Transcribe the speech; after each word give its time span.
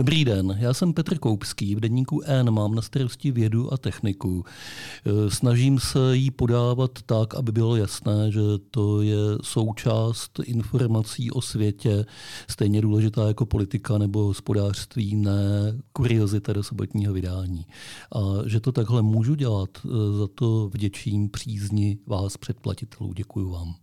Dobrý 0.00 0.24
den, 0.24 0.56
já 0.60 0.74
jsem 0.74 0.92
Petr 0.92 1.18
Koupský, 1.18 1.74
v 1.74 1.80
denníku 1.80 2.20
N 2.24 2.50
mám 2.50 2.74
na 2.74 2.82
starosti 2.82 3.30
vědu 3.30 3.72
a 3.72 3.76
techniku. 3.76 4.44
E, 4.44 5.30
snažím 5.30 5.78
se 5.78 6.16
jí 6.16 6.30
podávat 6.30 6.90
tak, 7.06 7.34
aby 7.34 7.52
bylo 7.52 7.76
jasné, 7.76 8.32
že 8.32 8.40
to 8.70 9.02
je 9.02 9.16
součást 9.42 10.40
informací 10.44 11.30
o 11.30 11.42
světě, 11.42 12.06
stejně 12.50 12.80
důležitá 12.80 13.28
jako 13.28 13.46
politika 13.46 13.98
nebo 13.98 14.24
hospodářství, 14.24 15.16
ne 15.16 15.78
kuriozita 15.92 16.52
do 16.52 16.62
sobotního 16.62 17.12
vydání. 17.12 17.66
A 18.14 18.20
že 18.46 18.60
to 18.60 18.72
takhle 18.72 19.02
můžu 19.02 19.34
dělat, 19.34 19.70
e, 19.84 19.88
za 20.18 20.28
to 20.34 20.68
vděčím 20.68 21.28
přízni 21.28 21.98
vás 22.06 22.36
předplatitelů. 22.36 23.12
Děkuji 23.12 23.50
vám. 23.50 23.74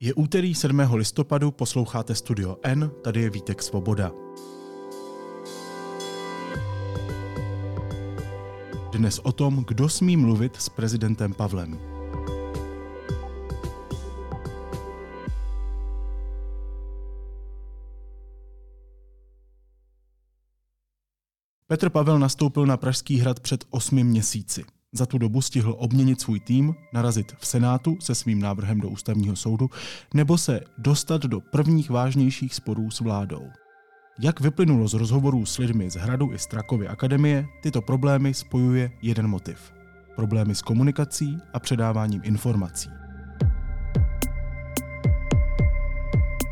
Je 0.00 0.14
úterý 0.14 0.54
7. 0.54 0.80
listopadu, 0.94 1.50
posloucháte 1.50 2.14
Studio 2.14 2.56
N, 2.62 2.90
tady 3.02 3.22
je 3.22 3.30
Vítek 3.30 3.62
Svoboda. 3.62 4.12
Dnes 8.98 9.18
o 9.18 9.32
tom, 9.32 9.64
kdo 9.68 9.88
smí 9.88 10.16
mluvit 10.16 10.56
s 10.56 10.68
prezidentem 10.68 11.34
Pavlem. 11.34 11.78
Petr 21.66 21.90
Pavel 21.90 22.18
nastoupil 22.18 22.66
na 22.66 22.76
Pražský 22.76 23.16
hrad 23.16 23.40
před 23.40 23.64
osmi 23.70 24.04
měsíci. 24.04 24.64
Za 24.92 25.06
tu 25.06 25.18
dobu 25.18 25.42
stihl 25.42 25.74
obměnit 25.78 26.20
svůj 26.20 26.40
tým, 26.40 26.74
narazit 26.92 27.32
v 27.38 27.46
Senátu 27.46 27.96
se 28.00 28.14
svým 28.14 28.40
návrhem 28.40 28.80
do 28.80 28.88
ústavního 28.88 29.36
soudu 29.36 29.70
nebo 30.14 30.38
se 30.38 30.60
dostat 30.78 31.22
do 31.22 31.40
prvních 31.40 31.90
vážnějších 31.90 32.54
sporů 32.54 32.90
s 32.90 33.00
vládou. 33.00 33.50
Jak 34.20 34.40
vyplynulo 34.40 34.88
z 34.88 34.94
rozhovorů 34.94 35.46
s 35.46 35.58
lidmi 35.58 35.90
z 35.90 35.94
Hradu 35.94 36.32
i 36.32 36.38
Strakovy 36.38 36.88
akademie, 36.88 37.46
tyto 37.60 37.82
problémy 37.82 38.34
spojuje 38.34 38.90
jeden 39.02 39.26
motiv. 39.26 39.72
Problémy 40.16 40.54
s 40.54 40.62
komunikací 40.62 41.38
a 41.52 41.60
předáváním 41.60 42.20
informací. 42.24 42.90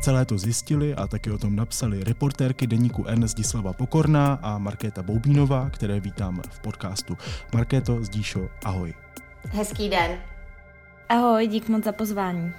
Celé 0.01 0.25
to 0.25 0.37
zjistili 0.37 0.95
a 0.95 1.07
taky 1.07 1.31
o 1.31 1.37
tom 1.37 1.55
napsali 1.55 2.03
reportérky 2.03 2.67
deníku 2.67 3.05
N 3.05 3.27
Zdislava 3.27 3.73
Pokorná 3.73 4.39
a 4.41 4.57
Markéta 4.57 5.03
Boubínová, 5.03 5.69
které 5.69 5.99
vítám 5.99 6.41
v 6.49 6.59
podcastu. 6.59 7.17
Markéto, 7.53 8.03
Zdíšo, 8.03 8.49
ahoj. 8.63 8.93
Hezký 9.51 9.89
den. 9.89 10.11
Ahoj, 11.09 11.47
dík 11.47 11.69
moc 11.69 11.83
za 11.83 11.91
pozvání. 11.91 12.51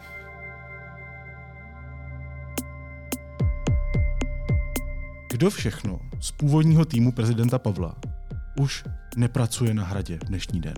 Kdo 5.39 5.51
všechno 5.51 6.01
z 6.21 6.33
původního 6.33 6.85
týmu 6.85 7.13
prezidenta 7.13 7.59
Pavla 7.59 7.95
už 8.61 8.85
nepracuje 9.17 9.75
na 9.75 9.85
hradě 9.85 10.19
dnešní 10.27 10.61
den? 10.61 10.75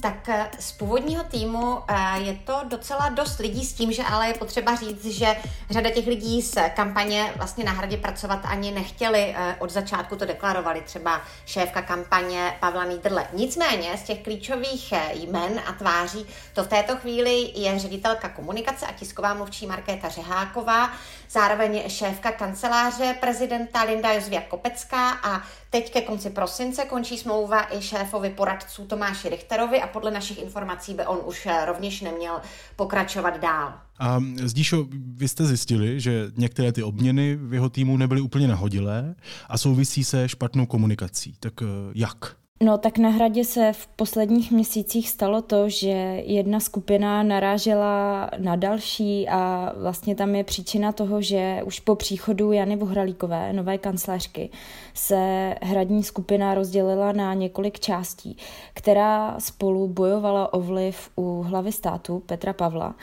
Tak 0.00 0.28
eh, 0.28 0.50
z 0.58 0.72
původního 0.72 1.24
týmu 1.24 1.78
eh, 1.88 2.20
je 2.20 2.34
to 2.34 2.60
docela 2.70 3.08
dost 3.08 3.38
lidí 3.38 3.64
s 3.64 3.72
tím, 3.72 3.92
že 3.92 4.02
ale 4.02 4.28
je 4.28 4.34
potřeba 4.34 4.74
říct, 4.74 5.04
že 5.04 5.36
řada 5.70 5.90
těch 5.90 6.06
lidí 6.06 6.42
z 6.42 6.54
kampaně 6.76 7.32
vlastně 7.36 7.64
na 7.64 7.72
hradě 7.72 7.96
pracovat 7.96 8.40
ani 8.44 8.72
nechtěli. 8.72 9.34
Eh, 9.36 9.56
od 9.58 9.70
začátku 9.70 10.16
to 10.16 10.24
deklarovali 10.24 10.80
třeba 10.80 11.20
šéfka 11.46 11.82
kampaně 11.82 12.56
Pavla 12.60 12.84
Nídrle. 12.84 13.26
Nicméně 13.32 13.96
z 13.96 14.02
těch 14.02 14.22
klíčových 14.22 14.94
jmen 15.12 15.60
a 15.66 15.72
tváří 15.72 16.26
to 16.54 16.64
v 16.64 16.68
této 16.68 16.96
chvíli 16.96 17.52
je 17.54 17.78
ředitelka 17.78 18.28
komunikace 18.28 18.86
a 18.86 18.92
tisková 18.92 19.34
mluvčí 19.34 19.66
Markéta 19.66 20.08
Řeháková, 20.08 20.90
zároveň 21.30 21.82
šéfka 21.88 22.32
kanceláře 22.32 23.16
prezidenta 23.20 23.82
Linda 23.82 24.12
Jozvia 24.12 24.40
Kopecká 24.40 25.10
a 25.10 25.42
teď 25.70 25.92
ke 25.92 26.00
konci 26.00 26.30
prosince 26.30 26.84
končí 26.84 27.18
smlouva 27.18 27.76
i 27.76 27.82
šéfovi 27.82 28.30
poradců 28.30 28.86
Tomáši 28.86 29.28
Richterovi 29.28 29.82
a 29.82 29.86
podle 29.86 30.10
našich 30.10 30.42
informací 30.42 30.94
by 30.94 31.06
on 31.06 31.18
už 31.24 31.46
eh, 31.46 31.64
rovněž 31.64 32.00
neměl 32.00 32.40
pokračovat 32.76 33.40
dál. 33.40 33.74
A 33.98 34.20
Zdíšo, 34.42 34.86
vy 34.90 35.28
jste 35.28 35.44
zjistili, 35.44 36.00
že 36.00 36.30
některé 36.36 36.72
ty 36.72 36.82
obměny 36.82 37.36
v 37.36 37.54
jeho 37.54 37.68
týmu 37.68 37.96
nebyly 37.96 38.20
úplně 38.20 38.48
nahodilé 38.48 39.14
a 39.48 39.58
souvisí 39.58 40.04
se 40.04 40.28
špatnou 40.28 40.66
komunikací. 40.66 41.34
Tak 41.40 41.62
eh, 41.62 41.66
jak? 41.94 42.36
No 42.60 42.78
tak 42.78 42.98
na 42.98 43.08
hradě 43.08 43.44
se 43.44 43.72
v 43.72 43.86
posledních 43.86 44.52
měsících 44.52 45.10
stalo 45.10 45.42
to, 45.42 45.68
že 45.68 45.88
jedna 46.24 46.60
skupina 46.60 47.22
narážela 47.22 48.30
na 48.38 48.56
další 48.56 49.28
a 49.28 49.72
vlastně 49.76 50.14
tam 50.14 50.34
je 50.34 50.44
příčina 50.44 50.92
toho, 50.92 51.22
že 51.22 51.60
už 51.64 51.80
po 51.80 51.94
příchodu 51.94 52.52
Jany 52.52 52.76
Vohralíkové, 52.76 53.52
nové 53.52 53.78
kancléřky, 53.78 54.50
se 54.94 55.54
hradní 55.62 56.02
skupina 56.02 56.54
rozdělila 56.54 57.12
na 57.12 57.34
několik 57.34 57.80
částí, 57.80 58.36
která 58.74 59.40
spolu 59.40 59.88
bojovala 59.88 60.52
o 60.52 60.60
vliv 60.60 61.10
u 61.16 61.42
hlavy 61.42 61.72
státu 61.72 62.22
Petra 62.26 62.52
Pavla. 62.52 62.94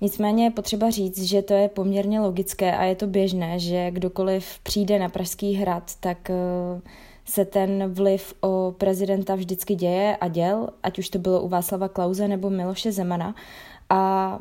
Nicméně 0.00 0.44
je 0.44 0.50
potřeba 0.50 0.90
říct, 0.90 1.22
že 1.22 1.42
to 1.42 1.54
je 1.54 1.68
poměrně 1.68 2.20
logické 2.20 2.76
a 2.76 2.84
je 2.84 2.94
to 2.94 3.06
běžné, 3.06 3.58
že 3.58 3.90
kdokoliv 3.90 4.58
přijde 4.62 4.98
na 4.98 5.08
Pražský 5.08 5.54
hrad, 5.54 5.92
tak 6.00 6.30
uh, 6.74 6.80
se 7.24 7.44
ten 7.44 7.92
vliv 7.92 8.34
o 8.40 8.74
prezidenta 8.78 9.34
vždycky 9.34 9.74
děje 9.74 10.16
a 10.16 10.28
děl, 10.28 10.68
ať 10.82 10.98
už 10.98 11.08
to 11.08 11.18
bylo 11.18 11.40
u 11.40 11.48
Václava 11.48 11.88
Klauze 11.88 12.28
nebo 12.28 12.50
Miloše 12.50 12.92
Zemana. 12.92 13.34
A 13.88 14.38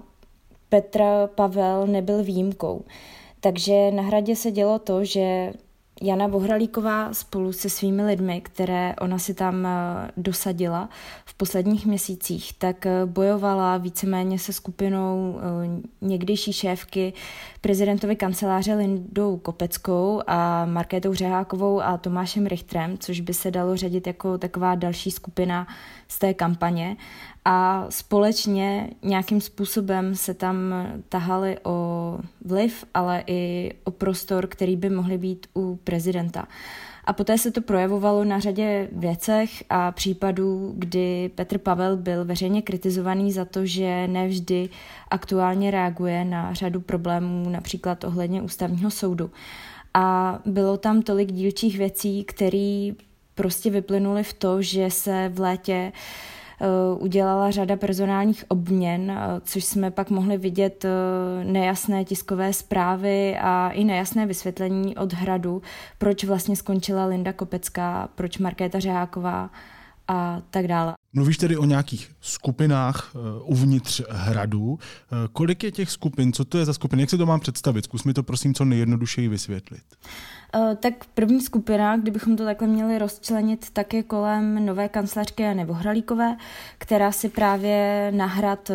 Petr 0.70 1.02
Pavel 1.36 1.88
nebyl 1.88 2.24
výjimkou. 2.24 2.84
Takže 3.40 3.92
na 3.92 4.04
hradě 4.04 4.36
se 4.36 4.52
dělo 4.52 4.80
to, 4.80 5.04
že 5.04 5.52
Jana 6.02 6.28
Vohralíková 6.28 7.14
spolu 7.14 7.54
se 7.54 7.70
svými 7.70 8.04
lidmi, 8.04 8.42
které 8.42 8.96
ona 9.02 9.20
si 9.20 9.34
tam 9.34 9.66
eh, 9.66 9.70
dosadila 10.18 10.90
v 11.26 11.34
posledních 11.34 11.86
měsících, 11.86 12.54
tak 12.54 12.86
eh, 12.86 13.06
bojovala 13.06 13.78
víceméně 13.78 14.40
se 14.40 14.54
skupinou 14.54 15.40
eh, 15.40 15.82
někdejší 16.02 16.54
šéfky 16.54 17.14
prezidentovy 17.62 18.16
kanceláře 18.16 18.74
Lindou 18.74 19.38
Kopeckou 19.38 20.22
a 20.28 20.66
Markétou 20.66 21.14
Řehákovou 21.14 21.82
a 21.82 21.98
Tomášem 21.98 22.46
Richtrem, 22.46 22.98
což 22.98 23.20
by 23.20 23.34
se 23.34 23.52
dalo 23.52 23.78
řadit 23.78 24.08
jako 24.08 24.38
taková 24.38 24.76
další 24.76 25.12
skupina 25.12 25.68
z 26.08 26.20
té 26.20 26.34
kampaně 26.34 26.98
a 27.46 27.86
společně 27.90 28.90
nějakým 29.04 29.42
způsobem 29.42 30.16
se 30.16 30.34
tam 30.34 30.58
tahali 31.10 31.58
o 31.64 32.20
vliv, 32.46 32.86
ale 32.94 33.24
i 33.28 33.74
o 33.84 33.92
prostor, 33.92 34.48
který 34.48 34.76
by 34.76 34.90
mohly 34.90 35.18
být 35.18 35.48
u 35.56 35.80
prezidenta. 35.84 36.48
A 37.10 37.14
poté 37.14 37.38
se 37.38 37.52
to 37.52 37.62
projevovalo 37.62 38.24
na 38.24 38.40
řadě 38.40 38.88
věcech 38.92 39.64
a 39.70 39.92
případů, 39.92 40.74
kdy 40.78 41.32
Petr 41.36 41.58
Pavel 41.58 41.98
byl 41.98 42.26
veřejně 42.26 42.62
kritizovaný 42.62 43.32
za 43.32 43.46
to, 43.46 43.66
že 43.66 44.08
nevždy 44.08 44.70
aktuálně 45.10 45.72
reaguje 45.72 46.26
na 46.26 46.54
řadu 46.54 46.82
problémů, 46.82 47.50
například 47.50 48.04
ohledně 48.04 48.42
ústavního 48.42 48.92
soudu. 48.92 49.32
A 49.94 50.40
bylo 50.46 50.78
tam 50.78 51.02
tolik 51.02 51.32
dílčích 51.32 51.78
věcí, 51.78 52.24
které 52.24 52.92
prostě 53.36 53.70
vyplynuly 53.70 54.24
v 54.24 54.34
to, 54.34 54.62
že 54.62 54.92
se 54.92 55.30
v 55.34 55.40
létě 55.40 55.92
uh, 55.94 56.00
udělala 57.00 57.52
řada 57.52 57.76
personálních 57.76 58.46
obměn, 58.48 59.12
eh, 59.12 59.42
což 59.44 59.64
jsme 59.64 59.92
pak 59.92 60.10
mohli 60.10 60.38
vidět 60.38 60.86
eh, 60.86 61.44
nejasné 61.44 62.06
tiskové 62.06 62.54
zprávy 62.54 63.38
a 63.42 63.70
i 63.70 63.84
nejasné 63.84 64.26
vysvětlení 64.26 64.96
od 64.96 65.14
hradu, 65.14 65.62
proč 65.98 66.24
vlastně 66.24 66.56
skončila 66.56 67.06
Linda 67.06 67.34
Kopecká, 67.34 68.10
proč 68.16 68.38
Markéta 68.38 68.80
Řeháková 68.80 69.50
a 70.08 70.42
tak 70.50 70.68
dále. 70.68 70.94
Mluvíš 71.14 71.38
tedy 71.38 71.58
o 71.58 71.66
nějakých 71.66 72.12
skupinách 72.22 73.16
uvnitř 73.44 74.02
hradu. 74.10 74.80
Kolik 75.34 75.64
je 75.64 75.72
těch 75.72 75.92
skupin? 75.92 76.34
Co 76.34 76.46
to 76.46 76.58
je 76.58 76.66
za 76.66 76.74
skupiny? 76.74 77.02
Jak 77.02 77.10
se 77.10 77.18
to 77.18 77.26
mám 77.26 77.40
představit? 77.40 77.86
Zkus 77.86 78.04
mi 78.04 78.14
to 78.14 78.24
prosím 78.24 78.54
co 78.54 78.66
nejjednodušeji 78.66 79.28
vysvětlit. 79.28 79.84
Eh, 79.92 80.39
tak 80.80 80.94
první 81.14 81.42
skupina, 81.42 81.98
kdybychom 81.98 82.36
to 82.36 82.46
takhle 82.46 82.68
měli 82.68 83.00
rozčlenit, 83.00 83.70
tak 83.74 83.94
je 83.94 84.04
kolem 84.04 84.66
nové 84.66 84.90
kancelářky 84.90 85.44
Jany 85.44 85.66
Vohralíkové, 85.66 86.38
která 86.78 87.12
si 87.12 87.30
právě 87.30 88.12
na 88.16 88.26
hrad 88.26 88.70
eh, 88.70 88.74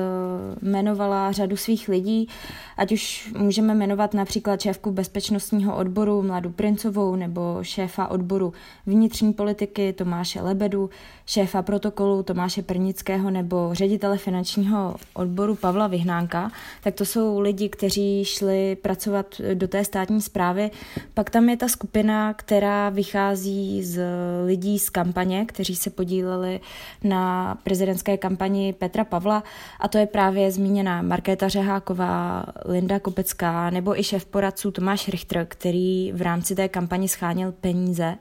jmenovala 0.62 1.32
řadu 1.32 1.56
svých 1.56 1.88
lidí, 1.88 2.28
ať 2.76 2.92
už 2.92 3.32
můžeme 3.38 3.74
jmenovat 3.74 4.14
například 4.14 4.60
šéfku 4.60 4.90
bezpečnostního 4.90 5.76
odboru 5.76 6.22
Mladu 6.22 6.50
Princovou 6.50 7.16
nebo 7.16 7.58
šéfa 7.62 8.08
odboru 8.08 8.52
vnitřní 8.86 9.32
politiky 9.32 9.92
Tomáše 9.92 10.40
Lebedu, 10.40 10.90
šéfa 11.26 11.62
protokolu 11.62 12.22
Tomáše 12.22 12.62
Pernického 12.62 13.30
nebo 13.30 13.70
ředitele 13.72 14.18
finančního 14.18 14.96
odboru 15.14 15.54
Pavla 15.54 15.86
Vyhnánka, 15.86 16.50
tak 16.82 16.94
to 16.94 17.04
jsou 17.04 17.40
lidi, 17.40 17.68
kteří 17.68 18.24
šli 18.24 18.76
pracovat 18.76 19.40
do 19.54 19.68
té 19.68 19.84
státní 19.84 20.22
zprávy. 20.22 20.70
Pak 21.14 21.30
tam 21.30 21.48
je 21.48 21.56
ta 21.56 21.63
skupina, 21.68 22.34
která 22.34 22.88
vychází 22.88 23.84
z 23.84 24.02
lidí 24.46 24.78
z 24.78 24.90
kampaně, 24.90 25.46
kteří 25.46 25.76
se 25.76 25.90
podíleli 25.90 26.60
na 27.04 27.54
prezidentské 27.62 28.16
kampani 28.16 28.72
Petra 28.72 29.04
Pavla 29.04 29.44
a 29.80 29.88
to 29.88 29.98
je 29.98 30.06
právě 30.06 30.50
zmíněná 30.50 31.02
Markéta 31.02 31.48
Řeháková, 31.48 32.44
Linda 32.64 32.98
Kopecká 32.98 33.70
nebo 33.70 34.00
i 34.00 34.04
šéf 34.04 34.24
poradců 34.24 34.70
Tomáš 34.70 35.08
Richter, 35.08 35.46
který 35.48 36.12
v 36.12 36.22
rámci 36.22 36.54
té 36.54 36.68
kampani 36.68 37.08
scháněl 37.08 37.52
peníze. 37.52 38.16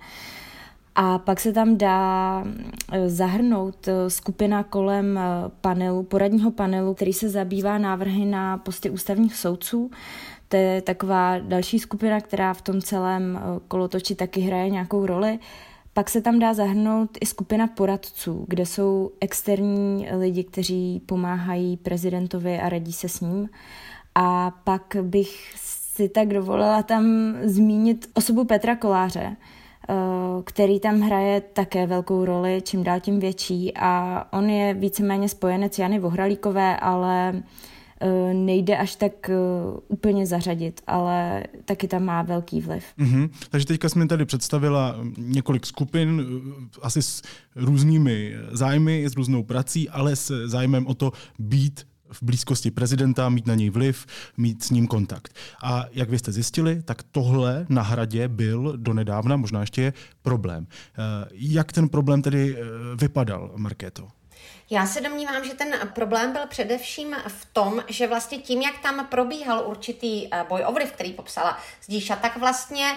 A 0.96 1.18
pak 1.18 1.40
se 1.40 1.54
tam 1.54 1.78
dá 1.78 2.44
eh, 2.92 3.10
zahrnout 3.10 3.88
eh, 3.88 4.10
skupina 4.10 4.64
kolem 4.64 5.18
eh, 5.18 5.22
panelu, 5.62 6.04
poradního 6.04 6.52
panelu, 6.52 6.94
který 6.94 7.14
se 7.14 7.30
zabývá 7.30 7.78
návrhy 7.78 8.26
na 8.26 8.58
posty 8.58 8.90
ústavních 8.90 9.36
soudců. 9.36 9.92
To 10.54 10.58
je 10.58 10.82
taková 10.82 11.40
další 11.40 11.80
skupina, 11.80 12.22
která 12.22 12.54
v 12.54 12.62
tom 12.62 12.82
celém 12.82 13.40
kolotoči 13.68 14.16
taky 14.16 14.42
hraje 14.42 14.70
nějakou 14.70 15.06
roli. 15.06 15.40
Pak 15.94 16.10
se 16.10 16.22
tam 16.22 16.40
dá 16.40 16.54
zahrnout 16.54 17.10
i 17.22 17.26
skupina 17.26 17.68
poradců, 17.68 18.46
kde 18.48 18.66
jsou 18.66 19.12
externí 19.22 20.08
lidi, 20.12 20.44
kteří 20.44 21.02
pomáhají 21.06 21.78
prezidentovi 21.78 22.60
a 22.60 22.70
radí 22.70 22.94
se 22.94 23.10
s 23.10 23.22
ním. 23.22 23.50
A 24.16 24.52
pak 24.64 24.96
bych 25.02 25.54
si 25.58 26.10
tak 26.10 26.28
dovolila 26.28 26.84
tam 26.84 27.34
zmínit 27.44 28.10
osobu 28.14 28.46
Petra 28.46 28.76
Koláře, 28.76 29.36
eh, 29.36 29.94
který 30.44 30.80
tam 30.80 31.00
hraje 31.00 31.42
také 31.42 31.88
velkou 31.88 32.26
roli, 32.26 32.62
čím 32.64 32.84
dál 32.84 33.00
tím 33.00 33.20
větší 33.20 33.74
a 33.76 34.24
on 34.32 34.50
je 34.50 34.74
víceméně 34.74 35.30
spojenec 35.30 35.80
Jany 35.80 36.00
Vohralíkové, 36.00 36.78
ale 36.78 37.34
eh, 37.36 37.44
nejde 38.34 38.78
až 38.78 38.96
tak 38.96 39.30
eh, 39.30 39.36
úplně 39.88 40.26
zařadit, 40.26 40.82
ale 40.88 41.44
taky 41.66 41.88
tam 41.88 42.04
má 42.04 42.22
velký 42.22 42.62
vliv. 42.62 42.84
Mm-hmm. 43.00 43.30
Takže 43.50 43.68
teďka 43.68 43.90
jsme 43.90 44.08
tady 44.08 44.26
představila 44.26 44.96
několik 45.18 45.66
skupin, 45.66 46.26
asi 46.82 47.02
s 47.02 47.22
různými 47.56 48.36
zájmy, 48.52 49.06
s 49.06 49.16
různou 49.16 49.44
prací, 49.44 49.90
ale 49.90 50.16
s 50.16 50.48
zájmem 50.48 50.88
o 50.88 50.94
to 50.94 51.12
být 51.40 51.86
v 52.14 52.24
blízkosti 52.24 52.72
prezidenta, 52.72 53.30
mít 53.30 53.48
na 53.48 53.56
něj 53.56 53.70
vliv, 53.70 54.06
mít 54.38 54.64
s 54.64 54.70
ním 54.70 54.88
kontakt. 54.88 55.34
A 55.64 55.86
jak 55.92 56.10
vy 56.10 56.20
jste 56.20 56.32
zjistili, 56.32 56.82
tak 56.84 57.04
tohle 57.04 57.66
na 57.70 57.82
hradě 57.82 58.28
byl 58.28 58.74
donedávna, 58.78 59.38
možná 59.38 59.60
ještě 59.60 59.82
je 59.82 59.94
problém. 60.22 60.68
Eh, 60.68 61.30
jak 61.32 61.72
ten 61.72 61.90
problém 61.90 62.22
tedy 62.22 62.58
eh, 62.58 62.62
vypadal, 62.96 63.52
Markéto? 63.58 64.08
Já 64.70 64.86
se 64.86 65.02
domnívám, 65.02 65.46
že 65.46 65.54
ten 65.54 65.92
problém 65.94 66.34
byl 66.34 66.48
především 66.48 67.16
v 67.28 67.46
tom, 67.54 67.84
že 67.88 68.08
vlastně 68.08 68.38
tím, 68.38 68.62
jak 68.62 68.80
tam 68.80 69.08
probíhal 69.08 69.64
určitý 69.66 70.28
eh, 70.32 70.46
boj 70.50 70.64
o 70.66 70.72
vliv, 70.72 70.92
který 70.92 71.14
popsala 71.14 71.60
Zdíša, 71.84 72.16
tak 72.16 72.38
vlastně 72.38 72.96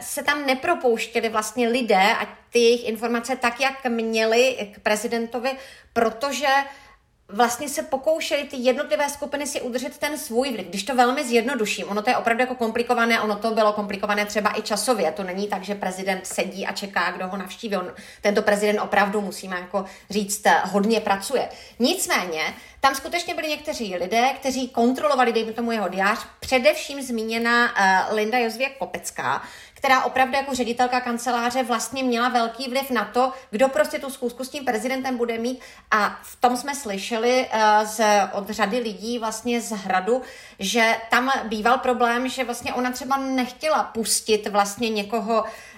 se 0.00 0.22
tam 0.22 0.46
nepropouštěli 0.46 1.28
vlastně 1.28 1.68
lidé 1.68 2.14
a 2.20 2.26
ty 2.50 2.58
jejich 2.58 2.88
informace 2.88 3.36
tak, 3.36 3.60
jak 3.60 3.84
měli 3.84 4.70
k 4.74 4.80
prezidentovi, 4.80 5.56
protože 5.92 6.46
uh, 6.46 6.85
vlastně 7.28 7.68
se 7.68 7.82
pokoušeli 7.82 8.44
ty 8.44 8.56
jednotlivé 8.56 9.08
skupiny 9.08 9.46
si 9.46 9.60
udržet 9.60 9.98
ten 9.98 10.18
svůj 10.18 10.52
vliv. 10.52 10.66
Když 10.66 10.82
to 10.82 10.94
velmi 10.94 11.24
zjednoduším, 11.24 11.88
ono 11.88 12.02
to 12.02 12.10
je 12.10 12.16
opravdu 12.16 12.40
jako 12.40 12.54
komplikované, 12.54 13.20
ono 13.20 13.36
to 13.36 13.50
bylo 13.50 13.72
komplikované 13.72 14.26
třeba 14.26 14.58
i 14.58 14.62
časově. 14.62 15.12
To 15.12 15.22
není 15.22 15.48
tak, 15.48 15.62
že 15.62 15.74
prezident 15.74 16.26
sedí 16.26 16.66
a 16.66 16.72
čeká, 16.72 17.10
kdo 17.10 17.28
ho 17.28 17.36
navštíví. 17.36 17.76
On, 17.76 17.92
tento 18.20 18.42
prezident 18.42 18.80
opravdu, 18.80 19.20
musíme 19.20 19.56
jako 19.56 19.84
říct, 20.10 20.42
hodně 20.64 21.00
pracuje. 21.00 21.48
Nicméně, 21.78 22.54
tam 22.86 22.94
skutečně 22.94 23.34
byli 23.34 23.48
někteří 23.48 23.96
lidé, 23.96 24.28
kteří 24.40 24.68
kontrolovali, 24.68 25.32
dejme 25.32 25.52
tomu 25.52 25.72
jeho 25.72 25.88
diář, 25.88 26.18
především 26.40 27.02
zmíněná 27.02 27.64
uh, 27.64 28.16
Linda 28.16 28.38
Jozvěk 28.38 28.78
Kopecká, 28.78 29.42
která 29.74 30.04
opravdu 30.04 30.34
jako 30.36 30.54
ředitelka 30.54 31.00
kanceláře 31.00 31.62
vlastně 31.62 32.02
měla 32.02 32.28
velký 32.28 32.70
vliv 32.70 32.90
na 32.90 33.04
to, 33.04 33.32
kdo 33.50 33.68
prostě 33.68 33.98
tu 33.98 34.10
zkusku 34.10 34.44
s 34.44 34.48
tím 34.48 34.64
prezidentem 34.64 35.16
bude 35.16 35.38
mít. 35.38 35.60
A 35.90 36.18
v 36.22 36.36
tom 36.36 36.56
jsme 36.56 36.74
slyšeli 36.74 37.46
uh, 37.54 37.88
z, 37.88 38.04
od 38.32 38.50
řady 38.50 38.78
lidí 38.78 39.18
vlastně 39.18 39.60
z 39.60 39.70
hradu, 39.70 40.22
že 40.58 40.96
tam 41.10 41.30
býval 41.44 41.78
problém, 41.78 42.28
že 42.28 42.44
vlastně 42.44 42.74
ona 42.74 42.90
třeba 42.90 43.16
nechtěla 43.16 43.82
pustit 43.82 44.46
vlastně 44.48 44.88
někoho 44.88 45.44
Eh, 45.44 45.75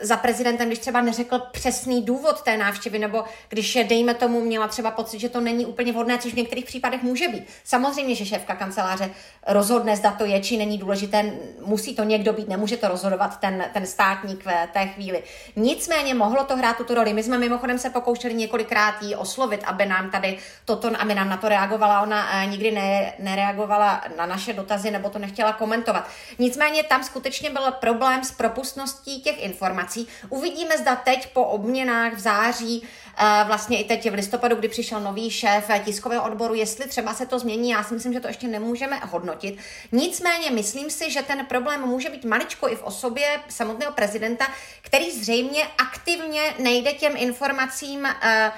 za 0.00 0.16
prezidentem, 0.16 0.66
když 0.66 0.78
třeba 0.78 1.00
neřekl 1.00 1.38
přesný 1.52 2.02
důvod 2.02 2.42
té 2.42 2.56
návštěvy, 2.56 2.98
nebo 2.98 3.24
když 3.48 3.78
dejme 3.88 4.14
tomu, 4.14 4.40
měla 4.40 4.68
třeba 4.68 4.90
pocit, 4.90 5.20
že 5.20 5.28
to 5.28 5.40
není 5.40 5.66
úplně 5.66 5.92
vhodné, 5.92 6.18
což 6.18 6.32
v 6.32 6.36
některých 6.36 6.64
případech 6.64 7.02
může 7.02 7.28
být. 7.28 7.46
Samozřejmě, 7.64 8.14
že 8.14 8.26
šéfka 8.26 8.54
kanceláře 8.54 9.10
rozhodne, 9.46 9.96
zda 9.96 10.10
to 10.10 10.24
je, 10.24 10.40
či 10.40 10.56
není 10.56 10.78
důležité, 10.78 11.32
musí 11.66 11.94
to 11.94 12.04
někdo 12.04 12.32
být, 12.32 12.48
nemůže 12.48 12.76
to 12.76 12.88
rozhodovat 12.88 13.40
ten, 13.40 13.64
ten 13.72 13.86
státník 13.86 14.44
v 14.44 14.50
té 14.72 14.86
chvíli. 14.86 15.22
Nicméně 15.56 16.14
mohlo 16.14 16.44
to 16.44 16.56
hrát 16.56 16.76
tuto 16.76 16.94
roli. 16.94 17.12
My 17.12 17.22
jsme 17.22 17.38
mimochodem 17.38 17.78
se 17.78 17.90
pokoušeli 17.90 18.34
několikrát 18.34 19.02
jí 19.02 19.16
oslovit, 19.16 19.60
aby 19.64 19.86
nám 19.86 20.10
tady 20.10 20.38
toto, 20.64 20.90
aby 20.98 21.14
nám 21.14 21.28
na 21.28 21.36
to 21.36 21.48
reagovala. 21.48 22.00
Ona 22.00 22.42
eh, 22.42 22.46
nikdy 22.46 22.70
ne, 22.70 23.12
nereagovala 23.18 24.04
na 24.16 24.26
naše 24.26 24.52
dotazy 24.52 24.90
nebo 24.90 25.10
to 25.10 25.18
nechtěla 25.18 25.52
komentovat. 25.52 26.08
Nicméně 26.38 26.82
tam 26.82 27.04
skutečně 27.04 27.50
byl 27.50 27.72
problém 27.80 28.24
s 28.24 28.32
propustností 28.32 29.22
těch 29.22 29.33
těch 29.34 29.44
informací. 29.44 30.08
Uvidíme, 30.28 30.78
zda 30.78 30.96
teď 30.96 31.32
po 31.32 31.44
obměnách 31.44 32.12
v 32.12 32.18
září, 32.18 32.82
eh, 33.16 33.44
vlastně 33.46 33.80
i 33.80 33.84
teď 33.84 34.10
v 34.10 34.14
listopadu, 34.14 34.56
kdy 34.56 34.68
přišel 34.68 35.00
nový 35.00 35.30
šéf 35.30 35.70
tiskového 35.84 36.24
odboru, 36.24 36.54
jestli 36.54 36.88
třeba 36.88 37.14
se 37.14 37.26
to 37.26 37.38
změní. 37.38 37.70
Já 37.70 37.84
si 37.84 37.94
myslím, 37.94 38.12
že 38.12 38.20
to 38.20 38.28
ještě 38.28 38.48
nemůžeme 38.48 38.96
hodnotit. 38.96 39.58
Nicméně 39.92 40.50
myslím 40.50 40.90
si, 40.90 41.10
že 41.10 41.22
ten 41.22 41.46
problém 41.46 41.80
může 41.80 42.10
být 42.10 42.24
maličko 42.24 42.68
i 42.68 42.76
v 42.76 42.82
osobě 42.82 43.40
samotného 43.48 43.92
prezidenta, 43.92 44.46
který 44.82 45.10
zřejmě 45.10 45.62
aktivně 45.78 46.54
nejde 46.58 46.92
těm 46.92 47.12
informacím 47.16 48.06
eh, 48.06 48.52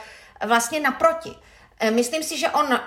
vlastně 0.47 0.81
naproti. 0.81 1.35
Eh, 1.81 1.91
myslím 1.91 2.23
si, 2.23 2.39
že 2.39 2.51
on 2.51 2.81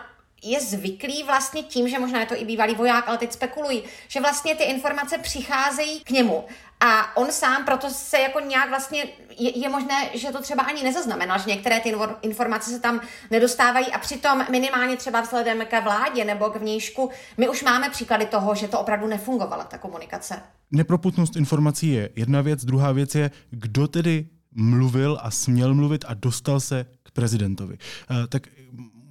je 0.44 0.62
zvyklý 0.62 1.24
vlastně 1.24 1.64
tím, 1.64 1.90
že 1.90 2.00
možná 2.00 2.20
je 2.20 2.26
to 2.26 2.42
i 2.42 2.46
bývalý 2.46 2.76
voják, 2.76 3.08
ale 3.08 3.18
teď 3.18 3.32
spekulují, 3.32 3.84
že 4.08 4.22
vlastně 4.22 4.56
ty 4.56 4.64
informace 4.64 5.18
přicházejí 5.18 6.00
k 6.00 6.10
němu 6.10 6.44
a 6.80 7.18
on 7.18 7.32
sám 7.32 7.66
proto 7.66 7.90
se 7.90 8.20
jako 8.20 8.40
nějak 8.40 8.70
vlastně, 8.70 9.06
je, 9.38 9.60
je 9.60 9.70
možné, 9.70 10.10
že 10.14 10.32
to 10.32 10.42
třeba 10.42 10.64
ani 10.64 10.84
nezaznamenal, 10.84 11.40
že 11.40 11.50
některé 11.50 11.80
ty 11.80 11.96
informace 12.22 12.72
se 12.72 12.80
tam 12.80 13.02
nedostávají 13.32 13.86
a 13.88 14.00
přitom 14.00 14.46
minimálně 14.52 14.98
třeba 14.98 15.22
vzhledem 15.22 15.66
ke 15.66 15.82
vládě 15.82 16.26
nebo 16.26 16.50
k 16.50 16.56
vnějšku, 16.56 17.10
my 17.38 17.50
už 17.50 17.64
máme 17.64 17.90
příklady 17.90 18.26
toho, 18.26 18.56
že 18.56 18.68
to 18.68 18.80
opravdu 18.80 19.08
nefungovala, 19.08 19.64
ta 19.64 19.78
komunikace. 19.78 20.42
Neproputnost 20.72 21.36
informací 21.36 21.92
je 21.92 22.10
jedna 22.16 22.42
věc, 22.42 22.66
druhá 22.66 22.92
věc 22.92 23.16
je, 23.16 23.32
kdo 23.50 23.88
tedy 23.88 24.28
mluvil 24.52 25.18
a 25.22 25.32
směl 25.32 25.76
mluvit 25.76 26.06
a 26.08 26.14
dostal 26.14 26.60
se 26.60 26.86
k 27.04 27.12
prezidentovi. 27.12 27.78
Uh, 28.10 28.18
tak 28.30 28.48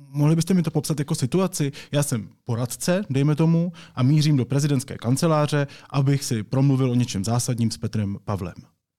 mohli 0.09 0.37
byste 0.37 0.55
mi 0.55 0.63
to 0.63 0.71
popsat 0.71 0.99
jako 0.99 1.15
situaci? 1.15 1.73
Já 1.93 2.03
jsem 2.03 2.29
poradce, 2.45 3.05
dejme 3.11 3.37
tomu, 3.37 3.73
a 3.95 4.03
mířím 4.03 4.37
do 4.37 4.45
prezidentské 4.45 4.99
kanceláře, 4.99 5.67
abych 5.91 6.25
si 6.25 6.43
promluvil 6.43 6.91
o 6.91 6.95
něčem 6.95 7.25
zásadním 7.25 7.71
s 7.71 7.79
Petrem 7.79 8.17
Pavlem. 8.25 8.55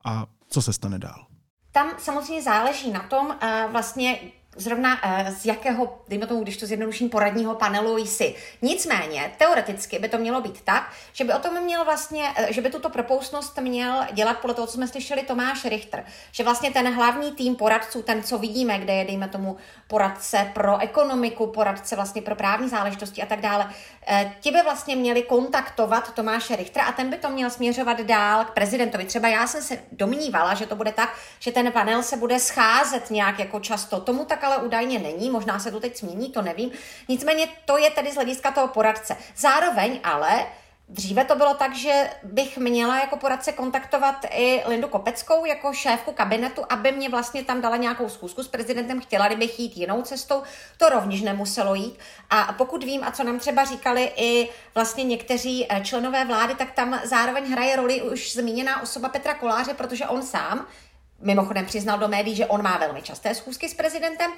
A 0.05 0.25
co 0.47 0.61
se 0.61 0.73
stane 0.73 0.99
dál? 0.99 1.25
Tam 1.71 1.87
samozřejmě 1.97 2.43
záleží 2.43 2.91
na 2.91 2.99
tom, 2.99 3.35
vlastně 3.71 4.19
zrovna 4.59 5.03
uh, 5.03 5.29
z 5.29 5.45
jakého, 5.45 5.99
dejme 6.07 6.27
tomu, 6.27 6.43
když 6.43 6.57
to 6.57 6.65
zjednoduším, 6.65 7.09
poradního 7.09 7.55
panelu 7.55 7.97
jsi. 7.97 8.35
Nicméně, 8.61 9.31
teoreticky 9.37 9.99
by 9.99 10.09
to 10.09 10.17
mělo 10.17 10.41
být 10.41 10.61
tak, 10.61 10.91
že 11.13 11.23
by 11.23 11.33
o 11.33 11.39
tom 11.39 11.63
měl 11.63 11.85
vlastně, 11.85 12.23
uh, 12.39 12.45
že 12.49 12.61
by 12.61 12.69
tuto 12.69 12.89
propoustnost 12.89 13.57
měl 13.57 14.05
dělat 14.11 14.37
podle 14.37 14.53
toho, 14.53 14.67
co 14.67 14.73
jsme 14.73 14.87
slyšeli 14.87 15.21
Tomáš 15.21 15.65
Richter. 15.65 16.05
Že 16.31 16.43
vlastně 16.43 16.71
ten 16.71 16.93
hlavní 16.93 17.31
tým 17.31 17.55
poradců, 17.55 18.01
ten, 18.01 18.23
co 18.23 18.37
vidíme, 18.37 18.79
kde 18.79 18.93
je, 18.93 19.05
dejme 19.05 19.27
tomu, 19.27 19.57
poradce 19.87 20.51
pro 20.53 20.77
ekonomiku, 20.79 21.47
poradce 21.47 21.95
vlastně 21.95 22.21
pro 22.21 22.35
právní 22.35 22.69
záležitosti 22.69 23.23
a 23.23 23.25
tak 23.25 23.41
dále, 23.41 23.65
uh, 23.65 24.31
ti 24.39 24.51
by 24.51 24.61
vlastně 24.63 24.95
měli 24.95 25.21
kontaktovat 25.21 26.13
Tomáše 26.13 26.55
Richtera 26.55 26.85
a 26.85 26.91
ten 26.91 27.09
by 27.09 27.17
to 27.17 27.29
měl 27.29 27.49
směřovat 27.49 28.01
dál 28.01 28.45
k 28.45 28.51
prezidentovi. 28.51 29.05
Třeba 29.05 29.27
já 29.27 29.47
jsem 29.47 29.61
se 29.61 29.79
domnívala, 29.91 30.53
že 30.53 30.65
to 30.65 30.75
bude 30.75 30.91
tak, 30.91 31.15
že 31.39 31.51
ten 31.51 31.71
panel 31.71 32.03
se 32.03 32.17
bude 32.17 32.39
scházet 32.39 33.11
nějak 33.11 33.39
jako 33.39 33.59
často. 33.59 33.99
Tomu 33.99 34.25
tak 34.25 34.43
ale 34.49 34.63
údajně 34.63 34.99
není, 34.99 35.29
možná 35.29 35.59
se 35.59 35.71
to 35.71 35.79
teď 35.79 35.99
změní, 35.99 36.29
to 36.29 36.41
nevím. 36.41 36.71
Nicméně 37.07 37.47
to 37.65 37.77
je 37.77 37.91
tedy 37.91 38.11
z 38.11 38.15
hlediska 38.15 38.51
toho 38.51 38.67
poradce. 38.67 39.17
Zároveň 39.35 39.99
ale 40.03 40.45
Dříve 40.91 41.25
to 41.25 41.35
bylo 41.35 41.53
tak, 41.53 41.75
že 41.75 42.09
bych 42.23 42.57
měla 42.57 42.99
jako 42.99 43.17
poradce 43.17 43.51
kontaktovat 43.51 44.25
i 44.31 44.63
Lindu 44.67 44.87
Kopeckou 44.87 45.45
jako 45.45 45.73
šéfku 45.73 46.11
kabinetu, 46.11 46.61
aby 46.69 46.91
mě 46.91 47.09
vlastně 47.09 47.43
tam 47.43 47.61
dala 47.61 47.77
nějakou 47.77 48.09
schůzku 48.09 48.43
s 48.43 48.47
prezidentem. 48.47 49.01
Chtěla 49.01 49.27
kdybych 49.27 49.59
jít 49.59 49.77
jinou 49.77 50.01
cestou, 50.01 50.43
to 50.77 50.89
rovněž 50.89 51.21
nemuselo 51.21 51.75
jít. 51.75 51.99
A 52.29 52.53
pokud 52.57 52.83
vím, 52.83 53.03
a 53.03 53.11
co 53.11 53.23
nám 53.23 53.39
třeba 53.39 53.65
říkali 53.65 54.11
i 54.15 54.49
vlastně 54.75 55.03
někteří 55.03 55.65
eh, 55.69 55.81
členové 55.83 56.25
vlády, 56.25 56.55
tak 56.55 56.71
tam 56.71 56.99
zároveň 57.03 57.51
hraje 57.51 57.75
roli 57.75 58.01
už 58.01 58.33
zmíněná 58.33 58.81
osoba 58.81 59.09
Petra 59.09 59.33
Koláře, 59.33 59.73
protože 59.73 60.07
on 60.07 60.21
sám 60.21 60.67
Mimochodem 61.21 61.65
přiznal 61.65 61.99
do 61.99 62.07
médií, 62.07 62.35
že 62.35 62.45
on 62.45 62.63
má 62.63 62.77
velmi 62.77 63.01
časté 63.01 63.35
schůzky 63.35 63.69
s 63.69 63.73
prezidentem. 63.73 64.31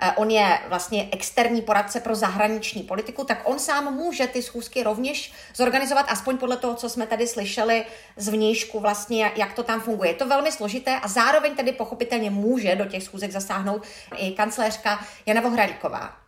Eh, 0.00 0.12
on 0.16 0.30
je 0.30 0.58
vlastně 0.68 1.08
externí 1.12 1.62
poradce 1.62 2.00
pro 2.00 2.14
zahraniční 2.14 2.82
politiku, 2.82 3.24
tak 3.24 3.42
on 3.44 3.58
sám 3.58 3.94
může 3.94 4.26
ty 4.26 4.42
schůzky 4.42 4.82
rovněž 4.82 5.32
zorganizovat, 5.54 6.06
aspoň 6.08 6.38
podle 6.38 6.56
toho, 6.56 6.74
co 6.74 6.88
jsme 6.88 7.06
tady 7.06 7.26
slyšeli 7.26 7.84
z 8.16 8.28
vnějšku, 8.28 8.80
vlastně, 8.80 9.32
jak 9.36 9.52
to 9.52 9.62
tam 9.62 9.80
funguje. 9.80 10.10
Je 10.10 10.14
to 10.14 10.26
velmi 10.26 10.52
složité 10.52 11.00
a 11.02 11.08
zároveň 11.08 11.56
tedy 11.56 11.72
pochopitelně 11.72 12.30
může 12.30 12.76
do 12.76 12.84
těch 12.84 13.02
schůzek 13.02 13.30
zasáhnout 13.30 13.82
i 14.16 14.30
kancléřka 14.30 15.04
Jana 15.26 15.40
Vohralíková. 15.40 16.27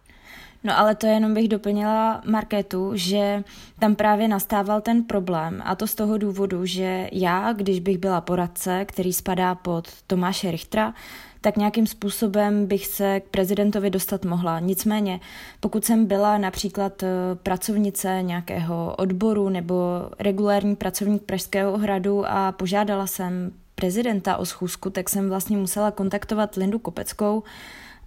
No 0.65 0.79
ale 0.79 0.95
to 0.95 1.07
jenom 1.07 1.35
bych 1.35 1.49
doplnila 1.49 2.23
Marketu, 2.27 2.91
že 2.95 3.45
tam 3.79 3.95
právě 3.95 4.29
nastával 4.29 4.81
ten 4.81 5.05
problém 5.05 5.63
a 5.65 5.75
to 5.75 5.87
z 5.87 5.95
toho 5.95 6.19
důvodu, 6.19 6.67
že 6.67 7.09
já, 7.13 7.53
když 7.53 7.81
bych 7.81 7.99
byla 7.99 8.21
poradce, 8.21 8.85
který 8.85 9.13
spadá 9.13 9.55
pod 9.55 9.89
Tomáše 10.07 10.51
Richtera, 10.51 10.95
tak 11.41 11.57
nějakým 11.57 11.87
způsobem 11.87 12.67
bych 12.67 12.87
se 12.87 13.21
k 13.21 13.25
prezidentovi 13.25 13.91
dostat 13.91 14.25
mohla. 14.25 14.61
Nicméně, 14.61 15.21
pokud 15.61 15.85
jsem 15.85 16.07
byla 16.07 16.39
například 16.39 17.03
eh, 17.03 17.09
pracovnice 17.43 18.19
nějakého 18.23 18.95
odboru 18.99 19.49
nebo 19.49 19.75
regulární 20.19 20.77
pracovník 20.77 21.23
Pražského 21.23 21.79
hradu 21.79 22.25
a 22.27 22.53
požádala 22.53 23.07
jsem 23.07 23.53
prezidenta 23.75 24.37
o 24.37 24.45
schůzku, 24.45 24.91
tak 24.91 25.09
jsem 25.09 25.29
vlastně 25.29 25.57
musela 25.57 25.91
kontaktovat 25.91 26.55
Lindu 26.55 26.79
Kopeckou, 26.79 27.43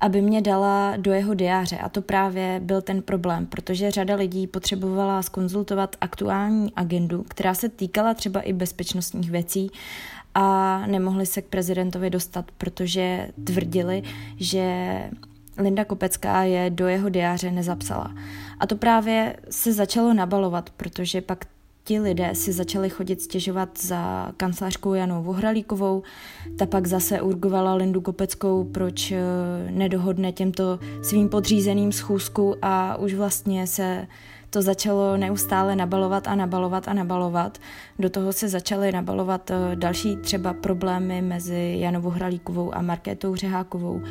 aby 0.03 0.21
mě 0.21 0.41
dala 0.41 0.93
do 0.97 1.11
jeho 1.11 1.33
diáře. 1.33 1.77
A 1.77 1.89
to 1.89 2.01
právě 2.01 2.59
byl 2.63 2.81
ten 2.81 3.01
problém, 3.01 3.45
protože 3.45 3.91
řada 3.91 4.15
lidí 4.15 4.47
potřebovala 4.47 5.21
skonzultovat 5.21 5.95
aktuální 6.01 6.73
agendu, 6.75 7.23
která 7.27 7.53
se 7.53 7.69
týkala 7.69 8.13
třeba 8.13 8.41
i 8.41 8.53
bezpečnostních 8.53 9.31
věcí 9.31 9.71
a 10.35 10.77
nemohli 10.87 11.25
se 11.25 11.41
k 11.41 11.45
prezidentovi 11.45 12.09
dostat, 12.09 12.45
protože 12.57 13.27
tvrdili, 13.43 14.03
že 14.37 14.99
Linda 15.57 15.85
Kopecká 15.85 16.43
je 16.43 16.69
do 16.69 16.87
jeho 16.87 17.09
diáře 17.09 17.51
nezapsala. 17.51 18.15
A 18.59 18.67
to 18.67 18.75
právě 18.75 19.35
se 19.49 19.73
začalo 19.73 20.13
nabalovat, 20.13 20.69
protože 20.69 21.21
pak 21.21 21.45
ti 21.83 21.99
lidé 21.99 22.35
si 22.35 22.51
začali 22.51 22.89
chodit 22.89 23.21
stěžovat 23.21 23.69
za 23.81 24.31
kancelářkou 24.37 24.93
Janou 24.93 25.23
Vohralíkovou, 25.23 26.03
ta 26.57 26.65
pak 26.65 26.87
zase 26.87 27.21
urgovala 27.21 27.73
Lindu 27.73 28.01
Kopeckou, 28.01 28.63
proč 28.63 29.11
eh, 29.11 29.21
nedohodne 29.71 30.31
těmto 30.31 30.79
svým 31.01 31.29
podřízeným 31.29 31.91
schůzku 31.91 32.55
a 32.61 32.97
už 32.97 33.13
vlastně 33.13 33.67
se 33.67 34.07
to 34.49 34.61
začalo 34.61 35.17
neustále 35.17 35.75
nabalovat 35.75 36.27
a 36.27 36.35
nabalovat 36.35 36.87
a 36.87 36.93
nabalovat. 36.93 37.57
Do 37.99 38.09
toho 38.09 38.33
se 38.33 38.49
začaly 38.49 38.91
nabalovat 38.91 39.51
eh, 39.51 39.75
další 39.75 40.15
třeba 40.15 40.53
problémy 40.53 41.21
mezi 41.21 41.75
Janou 41.79 42.09
Hralíkovou 42.09 42.75
a 42.75 42.81
Markétou 42.81 43.35
Řehákovou 43.35 44.01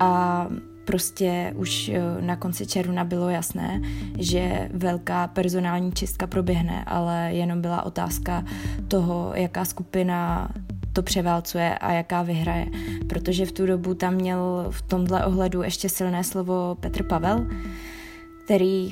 a 0.00 0.46
prostě 0.84 1.52
už 1.56 1.88
eh, 1.88 2.00
na 2.20 2.36
konci 2.36 2.66
června 2.66 3.04
bylo 3.04 3.28
jasné, 3.28 3.82
že 4.18 4.68
velká 4.74 5.26
personální 5.26 5.92
čistka 5.92 6.26
proběhne, 6.26 6.84
ale 6.86 7.28
jenom 7.32 7.60
byla 7.60 7.82
otázka 7.86 8.44
toho, 8.88 9.32
jaká 9.34 9.64
skupina 9.64 10.48
to 10.92 11.02
převálcuje 11.02 11.78
a 11.78 11.92
jaká 11.92 12.22
vyhraje. 12.22 12.66
Protože 13.08 13.46
v 13.46 13.52
tu 13.52 13.66
dobu 13.66 13.94
tam 13.94 14.14
měl 14.14 14.66
v 14.70 14.82
tomhle 14.82 15.24
ohledu 15.24 15.62
ještě 15.62 15.88
silné 15.88 16.24
slovo 16.24 16.76
Petr 16.80 17.02
Pavel, 17.02 17.46
který 18.44 18.90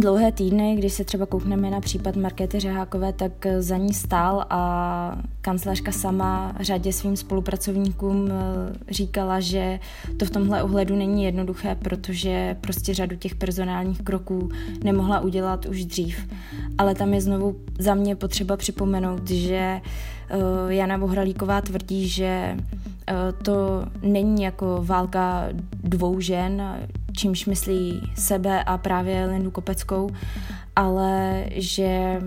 dlouhé 0.00 0.32
týdny, 0.32 0.76
když 0.76 0.92
se 0.92 1.04
třeba 1.04 1.26
koukneme 1.26 1.70
na 1.70 1.80
případ 1.80 2.16
Markety 2.16 2.60
Řehákové, 2.60 3.12
tak 3.12 3.32
za 3.58 3.76
ní 3.76 3.94
stál 3.94 4.44
a 4.50 5.18
kancelářka 5.40 5.92
sama 5.92 6.54
řadě 6.60 6.92
svým 6.92 7.16
spolupracovníkům 7.16 8.28
eh, 8.30 8.92
říkala, 8.92 9.40
že 9.40 9.80
to 10.16 10.24
v 10.24 10.30
tomhle 10.30 10.62
ohledu 10.62 10.96
není 10.96 11.24
jednoduché, 11.24 11.74
protože 11.74 12.56
prostě 12.60 12.94
řadu 12.94 13.16
těch 13.16 13.34
personálních 13.34 14.02
kroků 14.02 14.48
nemohla 14.84 15.20
udělat 15.20 15.66
už 15.66 15.84
dřív. 15.84 16.28
Ale 16.78 16.94
tam 16.94 17.14
je 17.14 17.20
znovu 17.20 17.56
za 17.78 17.94
mě 17.94 18.16
potřeba 18.16 18.56
připomenout, 18.56 19.30
že 19.30 19.56
eh, 19.56 20.38
Jana 20.68 20.96
Vohralíková 20.96 21.60
tvrdí, 21.60 22.08
že 22.08 22.56
eh, 23.06 23.14
to 23.42 23.84
není 24.02 24.42
jako 24.42 24.80
válka 24.84 25.48
dvou 25.82 26.20
žen, 26.20 26.62
čímž 27.22 27.46
myslí 27.46 28.12
sebe 28.14 28.64
a 28.64 28.78
právě 28.78 29.26
Lindu 29.26 29.50
Kopeckou, 29.50 30.10
ale 30.76 31.44
že 31.50 32.20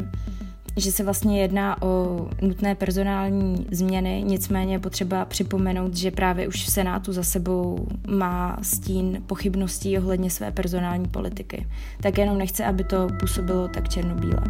že 0.78 0.92
se 0.92 1.04
vlastně 1.04 1.42
jedná 1.42 1.82
o 1.82 2.26
nutné 2.42 2.76
personální 2.76 3.68
změny, 3.72 4.24
nicméně 4.26 4.76
je 4.76 4.80
potřeba 4.80 5.26
připomenout, 5.26 5.96
že 5.96 6.12
právě 6.12 6.48
už 6.48 6.66
v 6.66 6.72
Senátu 6.72 7.14
za 7.14 7.24
sebou 7.24 7.88
má 8.08 8.58
stín 8.62 9.24
pochybností 9.28 9.98
ohledně 9.98 10.30
své 10.30 10.52
personální 10.52 11.08
politiky. 11.08 11.68
Tak 12.02 12.18
jenom 12.18 12.38
nechce, 12.38 12.66
aby 12.66 12.84
to 12.84 13.08
působilo 13.20 13.68
tak 13.68 13.90
černobíle. 13.90 14.42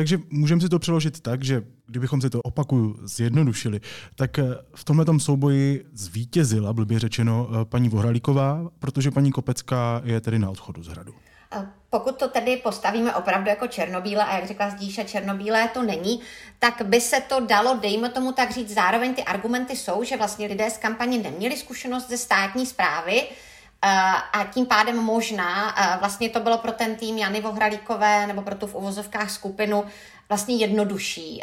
Takže 0.00 0.18
můžeme 0.30 0.60
si 0.60 0.68
to 0.68 0.78
přeložit 0.78 1.20
tak, 1.20 1.44
že 1.44 1.62
kdybychom 1.86 2.20
si 2.20 2.30
to 2.30 2.40
opakuju 2.42 2.98
zjednodušili, 3.02 3.80
tak 4.14 4.38
eh, 4.38 4.44
v 4.74 4.84
tomhle 4.84 5.06
souboji 5.18 5.84
zvítězila, 5.92 6.72
blbě 6.72 6.98
řečeno, 6.98 7.48
eh, 7.50 7.64
paní 7.64 7.88
Vohralíková, 7.88 8.70
protože 8.78 9.10
paní 9.10 9.32
Kopecká 9.32 10.02
je 10.04 10.20
tedy 10.20 10.38
na 10.38 10.50
odchodu 10.50 10.82
z 10.82 10.88
hradu. 10.88 11.14
Pokud 11.90 12.18
to 12.18 12.28
tedy 12.28 12.56
postavíme 12.56 13.14
opravdu 13.14 13.48
jako 13.48 13.66
černobíle, 13.66 14.24
a 14.24 14.36
jak 14.36 14.46
řekla 14.46 14.70
Zdíša, 14.70 15.04
černobílé 15.04 15.68
to 15.68 15.82
není, 15.82 16.20
tak 16.58 16.82
by 16.84 17.00
se 17.00 17.20
to 17.28 17.40
dalo, 17.40 17.78
dejme 17.82 18.08
tomu 18.08 18.32
tak 18.32 18.50
říct, 18.50 18.74
zároveň 18.74 19.14
ty 19.14 19.22
argumenty 19.24 19.76
jsou, 19.76 20.04
že 20.04 20.16
vlastně 20.16 20.46
lidé 20.46 20.70
z 20.70 20.78
kampaně 20.78 21.18
neměli 21.18 21.56
zkušenost 21.56 22.08
ze 22.08 22.18
státní 22.18 22.66
zprávy, 22.66 23.22
a 23.82 24.44
tím 24.54 24.66
pádem 24.66 24.96
možná, 24.96 25.74
vlastně 26.00 26.30
to 26.30 26.40
bylo 26.40 26.58
pro 26.58 26.72
ten 26.72 26.96
tým 26.96 27.18
Jany 27.18 27.40
Vohralíkové 27.40 28.26
nebo 28.26 28.42
pro 28.42 28.54
tu 28.54 28.66
v 28.66 28.74
uvozovkách 28.74 29.30
skupinu 29.30 29.84
vlastně 30.28 30.56
jednodušší. 30.56 31.42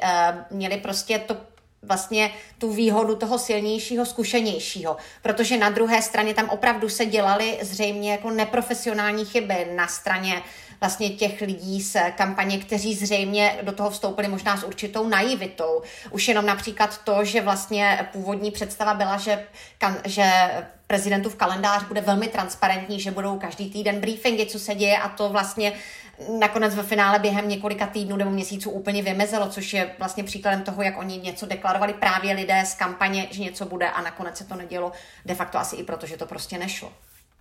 Měli 0.51 0.77
prostě 0.77 1.20
to 1.20 1.38
vlastně 1.82 2.32
tu 2.58 2.72
výhodu 2.72 3.15
toho 3.15 3.39
silnějšího, 3.39 4.06
zkušenějšího, 4.06 4.98
protože 5.22 5.58
na 5.58 5.70
druhé 5.70 6.01
straně 6.01 6.34
tam 6.34 6.50
opravdu 6.50 6.89
se 6.89 7.06
dělaly 7.06 7.58
zřejmě 7.62 8.12
jako 8.12 8.32
neprofesionální 8.32 9.25
chyby 9.25 9.67
na 9.75 9.88
straně 9.88 10.41
vlastně 10.79 11.10
těch 11.10 11.41
lidí 11.41 11.81
z 11.81 11.98
kampaně, 12.17 12.57
kteří 12.57 12.96
zřejmě 12.96 13.60
do 13.62 13.72
toho 13.72 13.89
vstoupili 13.89 14.27
možná 14.27 14.57
s 14.57 14.63
určitou 14.63 15.07
naivitou. 15.07 15.81
Už 16.12 16.27
jenom 16.27 16.46
například 16.46 16.98
to, 17.03 17.25
že 17.25 17.41
vlastně 17.41 18.10
původní 18.12 18.51
představa 18.51 18.93
byla, 18.93 19.17
že, 19.17 19.43
kan, 19.77 19.98
že 20.05 20.31
prezidentův 20.88 21.36
kalendář 21.36 21.84
bude 21.84 22.01
velmi 22.01 22.27
transparentní, 22.27 23.00
že 23.00 23.12
budou 23.12 23.39
každý 23.39 23.69
týden 23.69 24.00
briefingy, 24.00 24.46
co 24.46 24.60
se 24.60 24.75
děje 24.75 24.98
a 24.98 25.10
to 25.10 25.29
vlastně 25.29 25.74
nakonec 26.39 26.75
ve 26.75 26.84
finále 26.84 27.19
během 27.19 27.50
několika 27.50 27.88
týdnů 27.88 28.17
nebo 28.17 28.31
měsíců 28.31 28.72
úplně 28.72 29.03
vymezelo, 29.03 29.50
což 29.50 29.74
je 29.74 29.96
vlastně 30.00 30.24
příkladem 30.24 30.63
toho, 30.63 30.81
jak 30.81 30.98
oni 30.98 31.17
něco 31.17 31.46
deklarovali 31.46 31.93
právě 31.93 32.34
lidé 32.34 32.63
z 32.65 32.74
kampaně, 32.74 33.27
že 33.31 33.43
něco 33.43 33.65
bude 33.65 33.89
a 33.89 34.01
nakonec 34.01 34.38
se 34.38 34.43
to 34.43 34.55
nedělo 34.55 34.91
de 35.25 35.36
facto 35.36 35.57
asi 35.57 35.75
i 35.75 35.84
proto, 35.84 36.07
že 36.07 36.17
to 36.17 36.25
prostě 36.25 36.57
nešlo. 36.57 36.93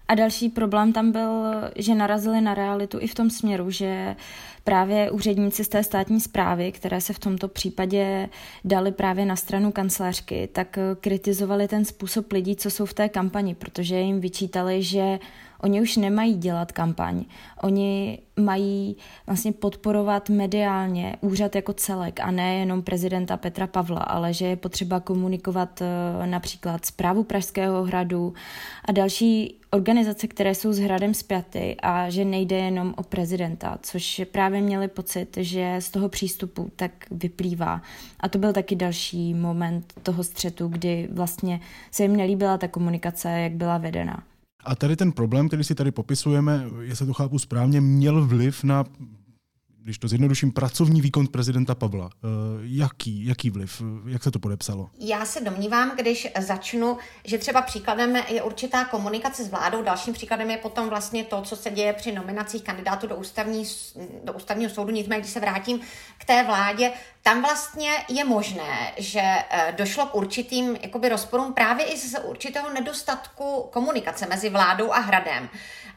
A 0.08 0.14
další 0.14 0.48
problém 0.48 0.92
tam 0.92 1.12
byl, 1.12 1.44
že 1.76 1.94
narazili 1.94 2.40
na 2.40 2.54
realitu 2.54 2.98
i 3.00 3.06
v 3.06 3.14
tom 3.14 3.30
směru, 3.30 3.70
že 3.70 4.16
právě 4.64 5.10
úředníci 5.10 5.64
z 5.64 5.68
té 5.68 5.84
státní 5.84 6.20
zprávy, 6.20 6.72
které 6.72 7.00
se 7.00 7.12
v 7.12 7.18
tomto 7.18 7.48
případě 7.48 8.28
dali 8.64 8.92
právě 8.92 9.26
na 9.26 9.36
stranu 9.36 9.72
kancelářky, 9.72 10.48
tak 10.52 10.78
kritizovali 11.00 11.68
ten 11.68 11.84
způsob 11.84 12.32
lidí, 12.32 12.56
co 12.56 12.70
jsou 12.70 12.86
v 12.86 12.94
té 12.94 13.08
kampani, 13.08 13.54
protože 13.54 14.00
jim 14.00 14.20
vyčítali, 14.20 14.82
že 14.82 15.18
Oni 15.60 15.82
už 15.82 15.96
nemají 15.96 16.34
dělat 16.34 16.72
kampaň. 16.72 17.25
Oni 17.62 18.18
mají 18.40 18.96
vlastně 19.26 19.52
podporovat 19.52 20.28
mediálně 20.28 21.16
úřad 21.20 21.54
jako 21.54 21.72
celek 21.72 22.20
a 22.20 22.30
ne 22.30 22.54
jenom 22.54 22.82
prezidenta 22.82 23.36
Petra 23.36 23.66
Pavla, 23.66 24.00
ale 24.00 24.32
že 24.32 24.46
je 24.46 24.56
potřeba 24.56 25.00
komunikovat 25.00 25.82
eh, 25.82 26.26
například 26.26 26.84
zprávu 26.84 27.25
Pražského 27.25 27.84
hradu 27.84 28.34
a 28.84 28.92
další 28.92 29.60
organizace, 29.70 30.26
které 30.26 30.54
jsou 30.54 30.72
s 30.72 30.78
hradem 30.78 31.14
zpěty 31.14 31.76
a 31.82 32.10
že 32.10 32.25
nejde 32.25 32.56
jenom 32.56 32.94
o 32.96 33.02
prezidenta, 33.02 33.78
což 33.82 34.22
právě 34.32 34.60
měli 34.60 34.88
pocit, 34.88 35.36
že 35.40 35.76
z 35.78 35.90
toho 35.90 36.08
přístupu 36.08 36.70
tak 36.76 36.92
vyplývá. 37.10 37.82
A 38.20 38.28
to 38.28 38.38
byl 38.38 38.52
taky 38.52 38.76
další 38.76 39.34
moment 39.34 39.92
toho 40.02 40.25
střetu, 40.25 40.68
kdy 40.68 41.08
vlastně 41.12 41.60
se 41.90 42.02
jim 42.02 42.16
nelíbila 42.16 42.58
ta 42.58 42.68
komunikace, 42.68 43.30
jak 43.30 43.52
byla 43.52 43.78
vedena. 43.78 44.22
A 44.66 44.75
tady 44.75 44.96
ten 44.96 45.12
problém, 45.12 45.49
který 45.49 45.64
si 45.64 45.75
tady 45.75 45.90
popisujeme, 45.90 46.66
jestli 46.80 47.06
to 47.06 47.12
chápu 47.12 47.38
správně, 47.38 47.80
měl 47.80 48.26
vliv 48.26 48.64
na 48.64 48.85
když 49.86 49.98
to 49.98 50.08
zjednoduším, 50.08 50.52
pracovní 50.52 51.00
výkon 51.00 51.26
prezidenta 51.26 51.74
Pavla. 51.74 52.10
Eh, 52.14 52.28
jaký, 52.62 53.26
jaký 53.26 53.50
vliv? 53.50 53.82
Jak 54.06 54.22
se 54.22 54.30
to 54.30 54.38
podepsalo? 54.38 54.90
Já 54.98 55.24
se 55.24 55.40
domnívám, 55.40 55.96
když 55.96 56.28
začnu, 56.40 56.96
že 57.24 57.38
třeba 57.38 57.62
příkladem 57.62 58.16
je 58.16 58.42
určitá 58.42 58.84
komunikace 58.84 59.44
s 59.44 59.50
vládou, 59.50 59.82
dalším 59.82 60.14
příkladem 60.14 60.50
je 60.50 60.56
potom 60.56 60.88
vlastně 60.88 61.24
to, 61.24 61.42
co 61.42 61.56
se 61.56 61.70
děje 61.70 61.92
při 61.92 62.12
nominacích 62.12 62.62
kandidátů 62.62 63.06
do, 63.06 63.16
ústavní, 63.16 63.64
do 64.24 64.32
ústavního 64.32 64.70
soudu. 64.70 64.92
Nicméně, 64.92 65.20
když 65.20 65.32
se 65.32 65.40
vrátím 65.40 65.80
k 66.18 66.24
té 66.24 66.44
vládě, 66.44 66.92
tam 67.22 67.42
vlastně 67.42 67.90
je 68.08 68.24
možné, 68.24 68.92
že 68.96 69.22
eh, 69.22 69.74
došlo 69.78 70.06
k 70.06 70.14
určitým 70.14 70.76
jakoby, 70.82 71.08
rozporům 71.08 71.54
právě 71.54 71.86
i 71.86 71.98
z 71.98 72.18
určitého 72.24 72.72
nedostatku 72.72 73.68
komunikace 73.72 74.26
mezi 74.26 74.48
vládou 74.48 74.92
a 74.92 74.98
hradem. 74.98 75.48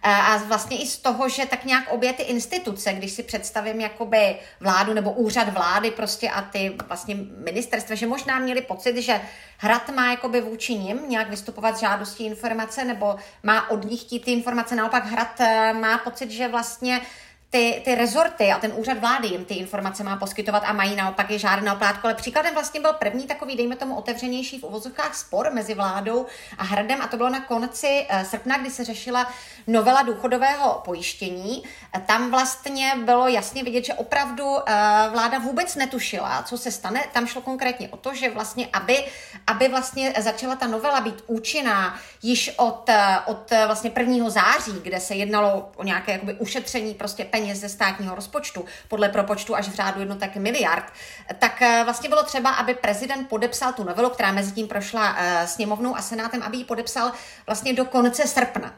Eh, 0.03 0.09
a 0.11 0.37
vlastně 0.37 0.77
i 0.77 0.87
z 0.87 0.97
toho, 0.97 1.29
že 1.29 1.45
tak 1.45 1.65
nějak 1.65 1.91
obě 1.91 2.13
ty 2.13 2.23
instituce, 2.23 2.93
když 2.93 3.11
si 3.11 3.23
představím 3.23 3.81
jakoby 3.81 4.35
vládu 4.59 4.93
nebo 4.93 5.11
úřad 5.11 5.49
vlády 5.49 5.91
prostě 5.91 6.29
a 6.29 6.41
ty 6.41 6.75
vlastně 6.87 7.15
ministerstva, 7.43 7.95
že 7.95 8.07
možná 8.07 8.39
měli 8.39 8.61
pocit, 8.61 8.97
že 8.97 9.21
hrad 9.57 9.89
má 9.89 10.11
jakoby 10.11 10.41
vůči 10.41 10.73
nim 10.73 11.09
nějak 11.09 11.29
vystupovat 11.29 11.77
s 11.77 11.79
žádostí 11.79 12.25
informace 12.25 12.85
nebo 12.85 13.15
má 13.43 13.69
od 13.69 13.85
nich 13.85 14.01
chtít 14.01 14.25
ty 14.25 14.31
informace, 14.31 14.75
naopak 14.75 15.05
hrad 15.05 15.39
eh, 15.39 15.73
má 15.73 15.97
pocit, 15.97 16.31
že 16.31 16.47
vlastně 16.47 17.01
ty, 17.49 17.81
ty 17.85 17.95
rezorty 17.95 18.51
a 18.51 18.59
ten 18.59 18.73
úřad 18.75 18.97
vlády 18.97 19.27
jim 19.27 19.45
ty 19.45 19.53
informace 19.53 20.03
má 20.03 20.15
poskytovat 20.15 20.63
a 20.65 20.73
mají 20.73 20.95
naopak 20.95 21.29
je 21.29 21.39
žádné 21.39 21.73
oplátko. 21.73 22.07
Ale 22.07 22.15
příkladem 22.15 22.53
vlastně 22.53 22.79
byl 22.79 22.93
první 22.93 23.27
takový, 23.27 23.55
dejme 23.55 23.75
tomu, 23.75 23.95
otevřenější 23.95 24.59
v 24.59 24.63
uvozovkách 24.63 25.15
spor 25.15 25.49
mezi 25.53 25.73
vládou 25.73 26.25
a 26.57 26.63
hradem 26.63 27.01
a 27.01 27.07
to 27.07 27.17
bylo 27.17 27.29
na 27.29 27.39
konci 27.39 28.05
eh, 28.09 28.25
srpna, 28.25 28.57
kdy 28.57 28.69
se 28.69 28.85
řešila 28.85 29.31
novela 29.67 30.01
důchodového 30.01 30.81
pojištění. 30.85 31.63
Tam 32.05 32.31
vlastně 32.31 32.93
bylo 33.05 33.27
jasně 33.27 33.63
vidět, 33.63 33.85
že 33.85 33.93
opravdu 33.93 34.45
eh, 34.57 34.73
vláda 35.11 35.39
vůbec 35.39 35.75
netušila, 35.75 36.43
co 36.43 36.57
se 36.57 36.71
stane. 36.71 37.03
Tam 37.13 37.27
šlo 37.27 37.41
konkrétně 37.41 37.89
o 37.89 37.97
to, 37.97 38.15
že 38.15 38.29
vlastně, 38.29 38.67
aby, 38.73 39.05
aby 39.47 39.67
vlastně 39.67 40.13
začala 40.19 40.55
ta 40.55 40.67
novela 40.67 41.01
být 41.01 41.23
účinná 41.27 41.99
již 42.21 42.51
od, 42.57 42.89
eh, 42.89 43.17
od 43.25 43.51
vlastně 43.65 43.89
1. 43.89 44.29
září, 44.29 44.79
kde 44.83 44.99
se 44.99 45.15
jednalo 45.15 45.71
o 45.75 45.83
nějaké 45.83 46.11
jakoby 46.11 46.33
ušetření 46.33 46.93
prostě 46.93 47.25
peněz 47.25 47.38
ze 47.55 47.69
státního 47.69 48.15
rozpočtu, 48.15 48.65
podle 48.87 49.09
propočtu 49.09 49.55
až 49.55 49.69
v 49.69 49.73
řádu 49.75 49.99
jednotek 49.99 50.35
miliard, 50.35 50.93
tak 51.39 51.61
eh, 51.61 51.81
vlastně 51.83 52.09
bylo 52.09 52.23
třeba, 52.23 52.49
aby 52.49 52.73
prezident 52.73 53.29
podepsal 53.29 53.73
tu 53.73 53.83
novelu, 53.83 54.09
která 54.09 54.31
mezi 54.31 54.51
tím 54.51 54.67
prošla 54.67 55.17
sněmovnou 55.45 55.95
a 55.95 56.01
senátem, 56.01 56.43
aby 56.43 56.57
ji 56.57 56.65
podepsal 56.65 57.11
vlastně 57.47 57.73
do 57.73 57.85
konce 57.85 58.27
srpna. 58.27 58.73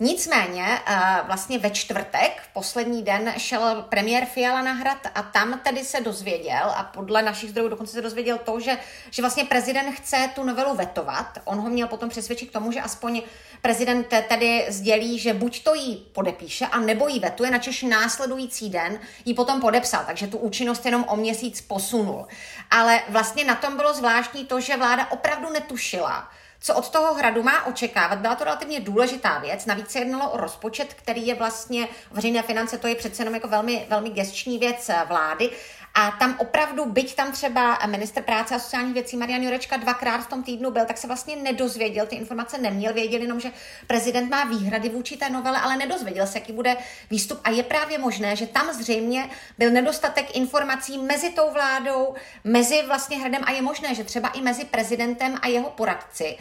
Nicméně 0.00 0.78
eh, 0.86 0.96
vlastně 1.26 1.58
ve 1.58 1.70
čtvrtek, 1.70 2.42
poslední 2.52 3.02
den, 3.02 3.34
šel 3.36 3.84
premiér 3.88 4.24
Fiala 4.24 4.62
na 4.62 4.72
hrad 4.72 4.98
a 5.14 5.22
tam 5.22 5.60
tedy 5.64 5.84
se 5.84 6.00
dozvěděl 6.00 6.72
a 6.76 6.82
podle 6.82 7.22
našich 7.22 7.50
zdrojů 7.50 7.68
dokonce 7.68 7.92
se 7.92 8.02
dozvěděl 8.02 8.38
to, 8.38 8.60
že, 8.60 8.78
že 9.10 9.22
vlastně 9.22 9.44
prezident 9.44 9.92
chce 9.92 10.30
tu 10.34 10.44
novelu 10.44 10.74
vetovat. 10.74 11.38
On 11.44 11.60
ho 11.60 11.70
měl 11.70 11.88
potom 11.88 12.08
přesvědčit 12.08 12.50
k 12.50 12.52
tomu, 12.52 12.72
že 12.72 12.80
aspoň 12.80 13.22
prezident 13.62 14.06
tedy 14.28 14.66
sdělí, 14.68 15.18
že 15.18 15.34
buď 15.34 15.64
to 15.64 15.74
jí 15.74 15.96
podepíše, 15.96 16.66
a 16.66 16.80
nebo 16.80 17.08
jí 17.08 17.20
vetuje, 17.20 17.50
načež 17.50 17.82
následující 17.82 18.70
den 18.70 19.00
ji 19.24 19.34
potom 19.34 19.60
podepsal, 19.60 20.04
takže 20.06 20.26
tu 20.26 20.38
účinnost 20.38 20.86
jenom 20.86 21.04
o 21.08 21.16
měsíc 21.16 21.60
posunul. 21.60 22.26
Ale 22.70 23.02
vlastně 23.08 23.44
na 23.44 23.54
tom 23.54 23.76
bylo 23.76 23.94
zvláštní 23.94 24.44
to, 24.44 24.60
že 24.60 24.76
vláda 24.76 25.10
opravdu 25.10 25.52
netušila, 25.52 26.28
co 26.62 26.74
od 26.74 26.90
toho 26.90 27.14
hradu 27.14 27.42
má 27.42 27.66
očekávat. 27.66 28.18
Byla 28.18 28.34
to 28.34 28.44
relativně 28.44 28.80
důležitá 28.80 29.38
věc, 29.38 29.66
navíc 29.66 29.90
se 29.90 29.98
jednalo 29.98 30.30
o 30.30 30.36
rozpočet, 30.36 30.94
který 30.94 31.26
je 31.26 31.34
vlastně 31.34 31.88
veřejné 32.10 32.42
finance, 32.42 32.78
to 32.78 32.86
je 32.86 32.94
přece 32.94 33.22
jenom 33.22 33.34
jako 33.34 33.48
velmi, 33.48 33.86
velmi 33.88 34.10
gestční 34.10 34.58
věc 34.58 34.90
vlády 35.08 35.50
a 35.94 36.10
tam 36.10 36.36
opravdu, 36.38 36.84
byť 36.84 37.14
tam 37.14 37.32
třeba 37.32 37.78
minister 37.86 38.22
práce 38.22 38.54
a 38.54 38.58
sociálních 38.58 38.94
věcí 38.94 39.16
Marian 39.16 39.42
Jurečka 39.42 39.76
dvakrát 39.76 40.18
v 40.18 40.26
tom 40.26 40.42
týdnu 40.42 40.70
byl, 40.70 40.84
tak 40.84 40.98
se 40.98 41.06
vlastně 41.06 41.36
nedozvěděl, 41.36 42.06
ty 42.06 42.16
informace 42.16 42.58
neměl, 42.58 42.94
věděl 42.94 43.20
jenom, 43.20 43.40
že 43.40 43.52
prezident 43.86 44.30
má 44.30 44.44
výhrady 44.44 44.88
vůči 44.88 45.16
té 45.16 45.30
novele, 45.30 45.58
ale 45.60 45.76
nedozvěděl 45.76 46.26
se, 46.26 46.38
jaký 46.38 46.52
bude 46.52 46.76
výstup. 47.10 47.40
A 47.44 47.50
je 47.50 47.62
právě 47.62 47.98
možné, 47.98 48.36
že 48.36 48.46
tam 48.46 48.72
zřejmě 48.72 49.30
byl 49.58 49.70
nedostatek 49.70 50.36
informací 50.36 50.98
mezi 50.98 51.30
tou 51.30 51.50
vládou, 51.52 52.14
mezi 52.44 52.82
vlastně 52.86 53.18
hradem 53.18 53.42
a 53.44 53.52
je 53.52 53.62
možné, 53.62 53.94
že 53.94 54.04
třeba 54.04 54.28
i 54.28 54.40
mezi 54.40 54.64
prezidentem 54.64 55.38
a 55.42 55.48
jeho 55.48 55.70
poradci 55.70 56.38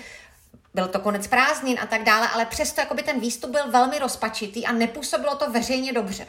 byl 0.74 0.88
to 0.88 1.00
konec 1.00 1.28
prázdnin 1.28 1.78
a 1.82 1.86
tak 1.86 2.04
dále, 2.04 2.28
ale 2.28 2.46
přesto 2.46 2.82
jakoby 2.82 3.04
ten 3.04 3.20
výstup 3.20 3.52
byl 3.52 3.72
velmi 3.72 4.00
rozpačitý 4.00 4.66
a 4.66 4.72
nepůsobilo 4.72 5.36
to 5.36 5.52
veřejně 5.52 5.94
dobře. 5.94 6.28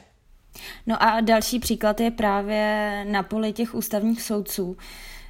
No 0.86 1.02
a 1.02 1.20
další 1.20 1.58
příklad 1.58 2.00
je 2.00 2.10
právě 2.10 3.04
na 3.08 3.22
poli 3.22 3.52
těch 3.52 3.74
ústavních 3.74 4.22
soudců, 4.22 4.76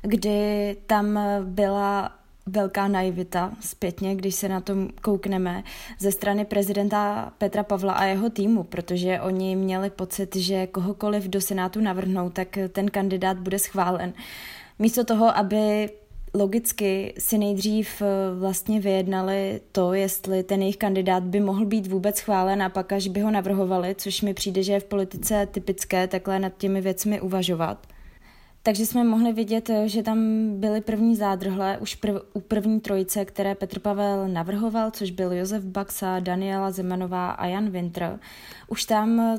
kdy 0.03 0.77
tam 0.87 1.19
byla 1.45 2.13
velká 2.47 2.89
naivita 2.89 3.53
zpětně, 3.61 4.15
když 4.15 4.35
se 4.35 4.49
na 4.49 4.61
tom 4.61 4.89
koukneme 5.03 5.63
ze 5.99 6.13
strany 6.13 6.45
prezidenta 6.45 7.33
Petra 7.39 7.63
Pavla 7.63 7.93
a 7.93 8.05
jeho 8.05 8.31
týmu, 8.31 8.63
protože 8.63 9.21
oni 9.21 9.57
měli 9.57 9.91
pocit, 9.91 10.37
že 10.37 10.67
kohokoliv 10.67 11.25
do 11.25 11.41
Senátu 11.41 11.81
navrhnou, 11.81 12.31
tak 12.31 12.59
ten 12.73 12.91
kandidát 12.91 13.39
bude 13.39 13.59
schválen. 13.59 14.13
Místo 14.79 15.05
toho, 15.05 15.37
aby 15.37 15.91
logicky 16.35 17.15
si 17.19 17.39
nejdřív 17.39 18.03
eh, 18.03 18.07
vlastně 18.39 18.81
vyjednali 18.81 19.61
to, 19.73 19.95
jestli 19.95 20.43
ten 20.43 20.61
jejich 20.61 20.77
kandidát 20.77 21.23
by 21.23 21.41
mohl 21.41 21.65
být 21.65 21.87
vůbec 21.87 22.21
chválen 22.21 22.63
a 22.63 22.69
pak 22.69 22.93
až 22.93 23.09
by 23.09 23.21
ho 23.21 23.31
navrhovali, 23.31 23.95
což 23.99 24.23
mi 24.23 24.35
přijde, 24.35 24.63
že 24.63 24.73
je 24.73 24.81
v 24.81 24.85
politice 24.85 25.49
typické 25.51 26.09
takhle 26.09 26.39
nad 26.39 26.53
těmi 26.57 26.81
věcmi 26.81 27.21
uvažovat. 27.21 27.87
Takže 28.63 28.87
jsme 28.87 29.05
mohli 29.05 29.33
vidět, 29.33 29.71
eh, 29.71 29.89
že 29.89 30.03
tam 30.03 30.51
byly 30.61 30.81
první 30.81 31.17
zádrhle 31.17 31.79
už 31.79 31.95
prv, 31.95 32.15
u 32.33 32.41
první 32.41 32.81
trojice, 32.81 33.25
které 33.25 33.55
Petr 33.55 33.79
Pavel 33.79 34.29
navrhoval, 34.29 34.91
což 34.91 35.11
byl 35.11 35.33
Josef 35.33 35.65
Baxa, 35.65 36.21
Daniela 36.21 36.71
Zemanová 36.71 37.31
a 37.31 37.47
Jan 37.47 37.71
Winter. 37.71 38.19
Už 38.69 38.85
tam 38.85 39.21
eh, 39.21 39.39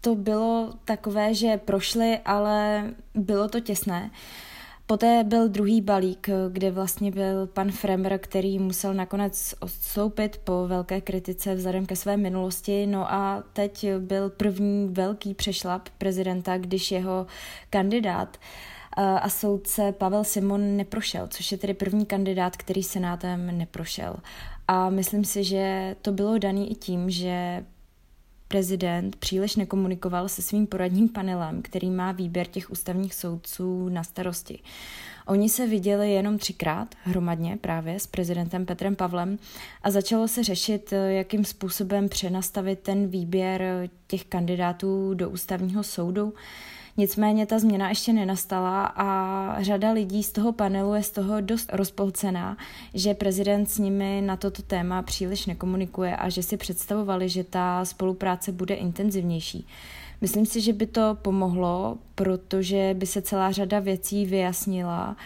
to 0.00 0.14
bylo 0.14 0.72
takové, 0.84 1.34
že 1.34 1.56
prošli, 1.56 2.18
ale 2.24 2.84
bylo 3.14 3.48
to 3.48 3.60
těsné. 3.60 4.10
Poté 4.90 5.24
byl 5.24 5.48
druhý 5.48 5.80
balík, 5.80 6.28
kde 6.52 6.70
vlastně 6.70 7.10
byl 7.10 7.46
pan 7.46 7.70
Fremer, 7.70 8.18
který 8.18 8.58
musel 8.58 8.94
nakonec 8.94 9.54
odstoupit 9.60 10.40
po 10.44 10.66
velké 10.68 11.00
kritice 11.00 11.54
vzhledem 11.54 11.86
ke 11.86 11.96
své 11.96 12.16
minulosti. 12.16 12.86
No 12.86 13.12
a 13.12 13.42
teď 13.52 13.86
byl 13.98 14.30
první 14.30 14.88
velký 14.88 15.34
přešlap 15.34 15.88
prezidenta, 15.98 16.58
když 16.58 16.90
jeho 16.90 17.26
kandidát 17.70 18.36
a 18.96 19.28
soudce 19.28 19.92
Pavel 19.92 20.24
Simon 20.24 20.76
neprošel, 20.76 21.26
což 21.28 21.52
je 21.52 21.58
tedy 21.58 21.74
první 21.74 22.06
kandidát, 22.06 22.56
který 22.56 22.82
senátem 22.82 23.58
neprošel. 23.58 24.16
A 24.68 24.90
myslím 24.90 25.24
si, 25.24 25.44
že 25.44 25.96
to 26.02 26.12
bylo 26.12 26.38
dané 26.38 26.66
i 26.66 26.74
tím, 26.74 27.10
že 27.10 27.64
prezident 28.50 29.16
příliš 29.16 29.56
nekomunikoval 29.56 30.28
se 30.28 30.42
svým 30.42 30.66
poradním 30.66 31.08
panelem, 31.08 31.62
který 31.62 31.90
má 31.90 32.12
výběr 32.12 32.46
těch 32.46 32.70
ústavních 32.70 33.14
soudců 33.14 33.88
na 33.88 34.04
starosti. 34.04 34.58
Oni 35.26 35.48
se 35.48 35.66
viděli 35.66 36.12
jenom 36.12 36.38
třikrát 36.38 36.94
hromadně 37.02 37.58
právě 37.60 38.00
s 38.00 38.06
prezidentem 38.06 38.66
Petrem 38.66 38.96
Pavlem 38.96 39.38
a 39.82 39.90
začalo 39.90 40.28
se 40.28 40.44
řešit, 40.44 40.92
jakým 41.08 41.44
způsobem 41.44 42.08
přenastavit 42.08 42.80
ten 42.80 43.08
výběr 43.08 43.90
těch 44.06 44.24
kandidátů 44.24 45.14
do 45.14 45.30
ústavního 45.30 45.82
soudu. 45.82 46.34
Nicméně 47.00 47.46
ta 47.46 47.58
změna 47.58 47.88
ještě 47.88 48.12
nenastala 48.12 48.84
a 48.84 49.62
řada 49.62 49.92
lidí 49.92 50.22
z 50.22 50.32
toho 50.32 50.52
panelu 50.52 50.94
je 50.94 51.02
z 51.02 51.10
toho 51.10 51.40
dost 51.40 51.70
rozpolcená, 51.72 52.56
že 52.94 53.14
prezident 53.14 53.70
s 53.70 53.78
nimi 53.78 54.22
na 54.26 54.36
toto 54.36 54.62
téma 54.62 55.02
příliš 55.02 55.46
nekomunikuje 55.46 56.16
a 56.16 56.28
že 56.28 56.42
si 56.42 56.56
představovali, 56.56 57.28
že 57.28 57.44
ta 57.44 57.84
spolupráce 57.84 58.52
bude 58.52 58.74
intenzivnější. 58.74 59.66
Myslím 60.20 60.46
si, 60.46 60.60
že 60.60 60.72
by 60.72 60.86
to 60.86 61.16
pomohlo, 61.22 61.98
protože 62.14 62.94
by 62.98 63.06
se 63.06 63.22
celá 63.22 63.52
řada 63.52 63.80
věcí 63.80 64.26
vyjasnila 64.26 65.16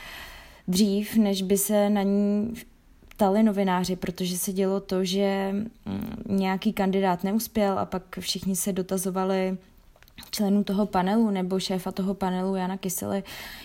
dřív, 0.69 1.17
než 1.17 1.43
by 1.43 1.59
se 1.59 1.91
na 1.91 2.03
ní 2.03 2.55
ptali 3.09 3.43
novináři, 3.43 3.97
protože 3.97 4.39
se 4.39 4.53
dělo 4.53 4.81
to, 4.81 5.05
že 5.05 5.51
mm, 5.53 6.39
nějaký 6.39 6.73
kandidát 6.73 7.25
neuspěl 7.25 7.79
a 7.79 7.87
pak 7.87 8.19
všichni 8.21 8.57
se 8.57 8.73
dotazovali 8.73 9.57
členů 10.31 10.65
toho 10.65 10.87
panelu 10.87 11.31
nebo 11.31 11.61
šéfa 11.61 11.93
toho 11.93 12.15
panelu 12.15 12.57
Jana 12.57 12.77
Kysely, 12.77 13.23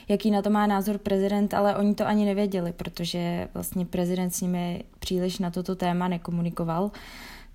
jaký 0.07 0.31
na 0.31 0.41
to 0.41 0.49
má 0.49 0.67
názor 0.67 0.97
prezident, 0.97 1.53
ale 1.53 1.75
oni 1.75 1.95
to 1.95 2.07
ani 2.07 2.25
nevěděli, 2.25 2.73
protože 2.73 3.47
vlastně 3.53 3.85
prezident 3.85 4.31
s 4.31 4.41
nimi 4.41 4.83
příliš 4.99 5.39
na 5.39 5.51
toto 5.51 5.75
téma 5.75 6.07
nekomunikoval, 6.07 6.91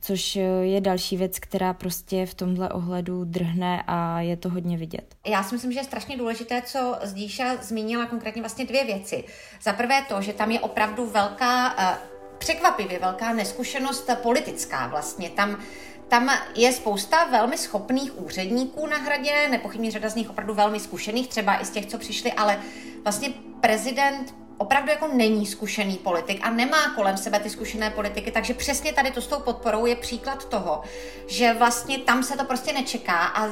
což 0.01 0.37
je 0.63 0.81
další 0.81 1.17
věc, 1.17 1.39
která 1.39 1.73
prostě 1.73 2.27
v 2.27 2.35
tomhle 2.35 2.69
ohledu 2.69 3.25
drhne 3.25 3.83
a 3.87 4.21
je 4.21 4.37
to 4.37 4.49
hodně 4.49 4.77
vidět. 4.77 5.15
Já 5.27 5.43
si 5.43 5.55
myslím, 5.55 5.73
že 5.73 5.79
je 5.79 5.85
strašně 5.85 6.17
důležité, 6.17 6.63
co 6.63 6.99
Zdíša 7.03 7.57
zmínila 7.57 8.07
konkrétně 8.07 8.43
vlastně 8.43 8.65
dvě 8.65 8.85
věci. 8.85 9.25
Za 9.63 9.73
prvé 9.73 10.03
to, 10.09 10.23
že 10.23 10.33
tam 10.33 10.51
je 10.51 10.61
opravdu 10.61 11.07
velká, 11.07 11.75
eh, 11.79 11.99
překvapivě 12.39 12.99
velká 12.99 13.33
neskušenost 13.33 14.11
politická 14.23 14.87
vlastně. 14.87 15.31
Tam 15.31 15.59
tam 16.09 16.31
je 16.55 16.73
spousta 16.73 17.25
velmi 17.25 17.59
schopných 17.59 18.19
úředníků 18.23 18.87
na 18.87 18.97
hradě, 18.97 19.49
nepochybně 19.51 19.91
řada 19.91 20.09
z 20.09 20.15
nich 20.15 20.31
opravdu 20.31 20.55
velmi 20.55 20.81
zkušených, 20.81 21.29
třeba 21.29 21.61
i 21.61 21.65
z 21.65 21.71
těch, 21.71 21.87
co 21.87 21.99
přišli, 21.99 22.33
ale 22.33 22.61
vlastně 23.05 23.29
prezident 23.61 24.35
opravdu 24.59 24.91
jako 24.91 25.09
není 25.09 25.47
zkušený 25.47 25.97
politik 25.97 26.41
a 26.43 26.51
nemá 26.51 26.95
kolem 26.95 27.17
sebe 27.17 27.41
ty 27.41 27.51
zkušené 27.51 27.91
politiky, 27.91 28.31
takže 28.31 28.55
přesně 28.55 28.93
tady 28.93 29.11
to 29.11 29.21
s 29.21 29.27
tou 29.27 29.41
podporou 29.41 29.87
je 29.87 29.97
příklad 29.97 30.45
toho, 30.45 30.83
že 31.27 31.55
vlastně 31.55 31.99
tam 31.99 32.23
se 32.23 32.37
to 32.37 32.45
prostě 32.45 32.73
nečeká 32.73 33.19
a, 33.19 33.49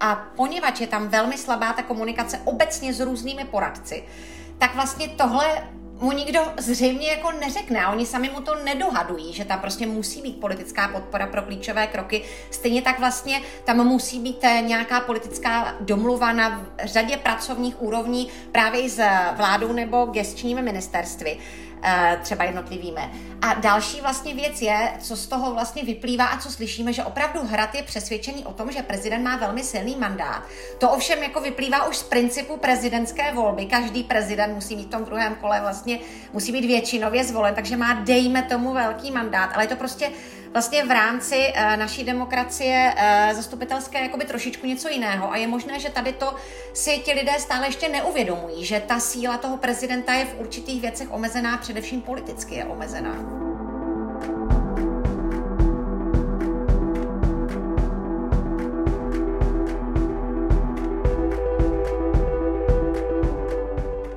a 0.00 0.14
poněvadž 0.36 0.80
je 0.80 0.86
tam 0.86 1.08
velmi 1.08 1.38
slabá 1.38 1.72
ta 1.72 1.82
komunikace 1.82 2.40
obecně 2.44 2.94
s 2.94 3.00
různými 3.00 3.44
poradci, 3.44 4.04
tak 4.58 4.74
vlastně 4.74 5.08
tohle 5.08 5.68
mu 6.00 6.12
nikdo 6.12 6.40
zřejmě 6.58 7.08
jako 7.08 7.32
neřekne 7.32 7.84
a 7.84 7.92
oni 7.92 8.06
sami 8.06 8.30
mu 8.30 8.40
to 8.40 8.54
nedohadují, 8.64 9.32
že 9.32 9.44
tam 9.44 9.60
prostě 9.60 9.86
musí 9.86 10.22
být 10.22 10.40
politická 10.40 10.88
podpora 10.88 11.26
pro 11.26 11.42
klíčové 11.42 11.86
kroky. 11.86 12.22
Stejně 12.50 12.82
tak 12.82 12.98
vlastně 12.98 13.40
tam 13.64 13.86
musí 13.86 14.20
být 14.20 14.38
eh, 14.42 14.62
nějaká 14.66 15.00
politická 15.00 15.76
domluva 15.80 16.32
na 16.32 16.66
řadě 16.84 17.16
pracovních 17.16 17.82
úrovní 17.82 18.28
právě 18.52 18.90
s 18.90 19.02
vládou 19.36 19.72
nebo 19.72 20.06
gestčními 20.06 20.62
ministerstvy. 20.62 21.38
Eh, 21.82 22.18
třeba 22.22 22.44
jednotlivými. 22.44 23.00
A 23.42 23.54
další 23.54 24.00
vlastně 24.00 24.34
věc 24.34 24.62
je, 24.62 24.92
co 25.00 25.16
z 25.16 25.26
toho 25.26 25.54
vlastně 25.54 25.84
vyplývá 25.84 26.24
a 26.24 26.38
co 26.38 26.50
slyšíme, 26.50 26.92
že 26.92 27.04
opravdu 27.04 27.40
Hrad 27.42 27.74
je 27.74 27.82
přesvědčený 27.82 28.44
o 28.44 28.52
tom, 28.52 28.72
že 28.72 28.82
prezident 28.82 29.22
má 29.22 29.36
velmi 29.36 29.62
silný 29.62 29.96
mandát. 29.96 30.42
To 30.78 30.90
ovšem 30.90 31.22
jako 31.22 31.40
vyplývá 31.40 31.86
už 31.86 31.96
z 31.96 32.02
principu 32.02 32.56
prezidentské 32.56 33.32
volby. 33.34 33.66
Každý 33.66 34.04
prezident 34.04 34.54
musí 34.54 34.76
mít 34.76 34.86
v 34.86 34.90
tom 34.90 35.04
druhém 35.04 35.34
kole 35.34 35.60
vlastně, 35.60 35.98
musí 36.32 36.52
být 36.52 36.64
většinově 36.64 37.24
zvolen, 37.24 37.54
takže 37.54 37.76
má 37.76 37.94
dejme 37.94 38.42
tomu 38.42 38.72
velký 38.72 39.10
mandát, 39.10 39.50
ale 39.54 39.64
je 39.64 39.68
to 39.68 39.76
prostě 39.76 40.10
vlastně 40.52 40.84
v 40.84 40.90
rámci 40.90 41.52
uh, 41.56 41.76
naší 41.76 42.04
demokracie 42.04 42.94
uh, 42.94 43.36
zastupitelské 43.36 44.02
jakoby 44.02 44.24
trošičku 44.24 44.66
něco 44.66 44.88
jiného 44.88 45.32
a 45.32 45.36
je 45.36 45.46
možné, 45.46 45.80
že 45.80 45.90
tady 45.90 46.12
to 46.12 46.34
si 46.74 46.98
ti 46.98 47.12
lidé 47.12 47.32
stále 47.38 47.66
ještě 47.66 47.88
neuvědomují, 47.88 48.64
že 48.64 48.80
ta 48.80 49.00
síla 49.00 49.38
toho 49.38 49.56
prezidenta 49.56 50.12
je 50.12 50.24
v 50.24 50.40
určitých 50.40 50.80
věcech 50.80 51.12
omezená, 51.12 51.56
především 51.56 52.02
politicky 52.02 52.54
je 52.54 52.64
omezená. 52.64 53.49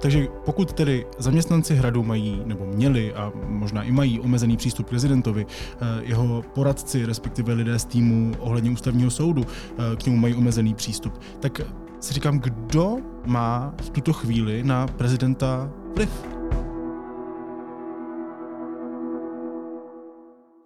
Takže 0.03 0.27
pokud 0.45 0.73
tedy 0.73 1.05
zaměstnanci 1.17 1.75
hradu 1.75 2.03
mají 2.03 2.41
nebo 2.45 2.65
měli 2.65 3.13
a 3.13 3.31
možná 3.45 3.83
i 3.83 3.91
mají 3.91 4.19
omezený 4.19 4.57
přístup 4.57 4.85
k 4.85 4.89
prezidentovi, 4.89 5.45
eh, 5.45 5.75
jeho 6.01 6.41
poradci, 6.41 7.05
respektive 7.05 7.53
lidé 7.53 7.79
z 7.79 7.85
týmu 7.85 8.35
ohledně 8.39 8.71
ústavního 8.71 9.11
soudu 9.11 9.45
eh, 9.45 9.95
k 9.95 10.05
němu 10.05 10.17
mají 10.17 10.35
omezený 10.35 10.73
přístup, 10.73 11.13
tak 11.39 11.61
si 11.99 12.13
říkám, 12.13 12.39
kdo 12.39 12.97
má 13.25 13.73
v 13.81 13.89
tuto 13.89 14.13
chvíli 14.13 14.63
na 14.63 14.87
prezidenta 14.87 15.71
vliv? 15.95 16.27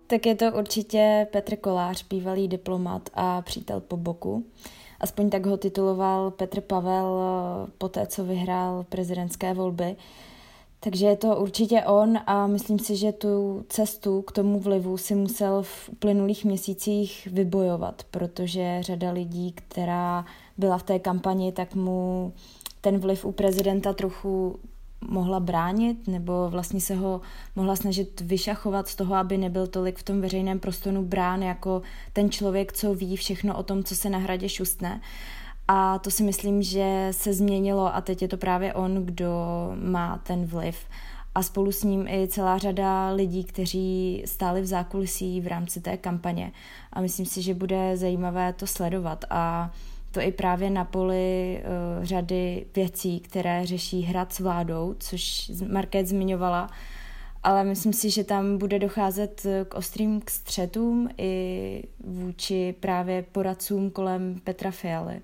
Tak 0.07 0.25
je 0.25 0.35
to 0.35 0.45
určitě 0.59 1.27
Petr 1.31 1.55
Kolář, 1.55 2.07
bývalý 2.09 2.47
diplomat 2.47 3.09
a 3.13 3.41
přítel 3.41 3.79
po 3.79 3.97
boku. 3.97 4.45
Aspoň 4.99 5.29
tak 5.29 5.45
ho 5.45 5.57
tituloval 5.57 6.31
Petr 6.31 6.61
Pavel 6.61 7.19
eh, 7.19 7.71
po 7.77 7.89
té, 7.89 8.07
co 8.07 8.23
vyhrál 8.23 8.85
prezidentské 8.89 9.53
volby. 9.53 9.95
Takže 10.79 11.05
je 11.05 11.15
to 11.15 11.35
určitě 11.35 11.83
on 11.83 12.17
a 12.25 12.47
myslím 12.47 12.79
si, 12.79 12.95
že 12.95 13.11
tu 13.11 13.65
cestu 13.69 14.21
k 14.21 14.31
tomu 14.31 14.59
vlivu 14.59 14.97
si 14.97 15.15
musel 15.15 15.63
v 15.63 15.89
uplynulých 15.89 16.45
měsících 16.45 17.27
vybojovat, 17.31 18.03
protože 18.11 18.77
řada 18.81 19.11
lidí, 19.11 19.51
která 19.51 20.25
byla 20.57 20.77
v 20.77 20.83
té 20.83 20.99
kampani, 20.99 21.51
tak 21.51 21.75
mu 21.75 22.33
ten 22.81 22.99
vliv 22.99 23.25
u 23.25 23.31
prezidenta 23.31 23.93
trochu 23.93 24.59
mohla 25.01 25.39
bránit 25.39 26.07
nebo 26.07 26.49
vlastně 26.49 26.81
se 26.81 26.95
ho 26.95 27.21
mohla 27.55 27.75
snažit 27.75 28.21
vyšachovat 28.21 28.87
z 28.87 28.95
toho, 28.95 29.15
aby 29.15 29.37
nebyl 29.37 29.67
tolik 29.67 29.97
v 29.99 30.03
tom 30.03 30.21
veřejném 30.21 30.59
prostoru 30.59 31.01
brán 31.01 31.43
jako 31.43 31.81
ten 32.13 32.31
člověk, 32.31 32.73
co 32.73 32.93
ví 32.93 33.15
všechno 33.15 33.57
o 33.57 33.63
tom, 33.63 33.83
co 33.83 33.95
se 33.95 34.09
na 34.09 34.17
hradě 34.17 34.49
šustne. 34.49 35.01
A 35.67 35.99
to 35.99 36.11
si 36.11 36.23
myslím, 36.23 36.61
že 36.61 37.07
se 37.11 37.33
změnilo 37.33 37.95
a 37.95 38.01
teď 38.01 38.21
je 38.21 38.27
to 38.27 38.37
právě 38.37 38.73
on, 38.73 39.05
kdo 39.05 39.31
má 39.75 40.17
ten 40.23 40.45
vliv. 40.45 40.77
A 41.35 41.43
spolu 41.43 41.71
s 41.71 41.83
ním 41.83 42.07
i 42.07 42.27
celá 42.27 42.57
řada 42.57 43.09
lidí, 43.09 43.43
kteří 43.43 44.23
stáli 44.25 44.61
v 44.61 44.65
zákulisí 44.65 45.41
v 45.41 45.47
rámci 45.47 45.81
té 45.81 45.97
kampaně. 45.97 46.51
A 46.93 47.01
myslím 47.01 47.25
si, 47.25 47.41
že 47.41 47.53
bude 47.53 47.97
zajímavé 47.97 48.53
to 48.53 48.67
sledovat. 48.67 49.25
A 49.29 49.71
to 50.17 50.23
i 50.23 50.31
právě 50.31 50.69
na 50.69 50.85
poli 50.85 51.59
uh, 51.99 52.05
řady 52.05 52.65
věcí, 52.75 53.19
které 53.19 53.65
řeší 53.65 54.01
hrad 54.01 54.33
s 54.33 54.39
vládou, 54.39 54.95
což 54.99 55.51
Market 55.71 56.07
zmiňovala, 56.07 56.69
ale 57.43 57.63
myslím 57.63 57.93
si, 57.93 58.09
že 58.09 58.23
tam 58.23 58.57
bude 58.57 58.79
docházet 58.79 59.45
eh, 59.45 59.65
k 59.65 59.73
ostrým 59.73 60.21
k 60.21 60.29
střetům 60.29 61.09
i 61.17 61.83
vůči 61.99 62.75
právě 62.79 63.23
poradcům 63.23 63.91
kolem 63.91 64.41
Petra 64.43 64.71
Fialy. 64.71 65.21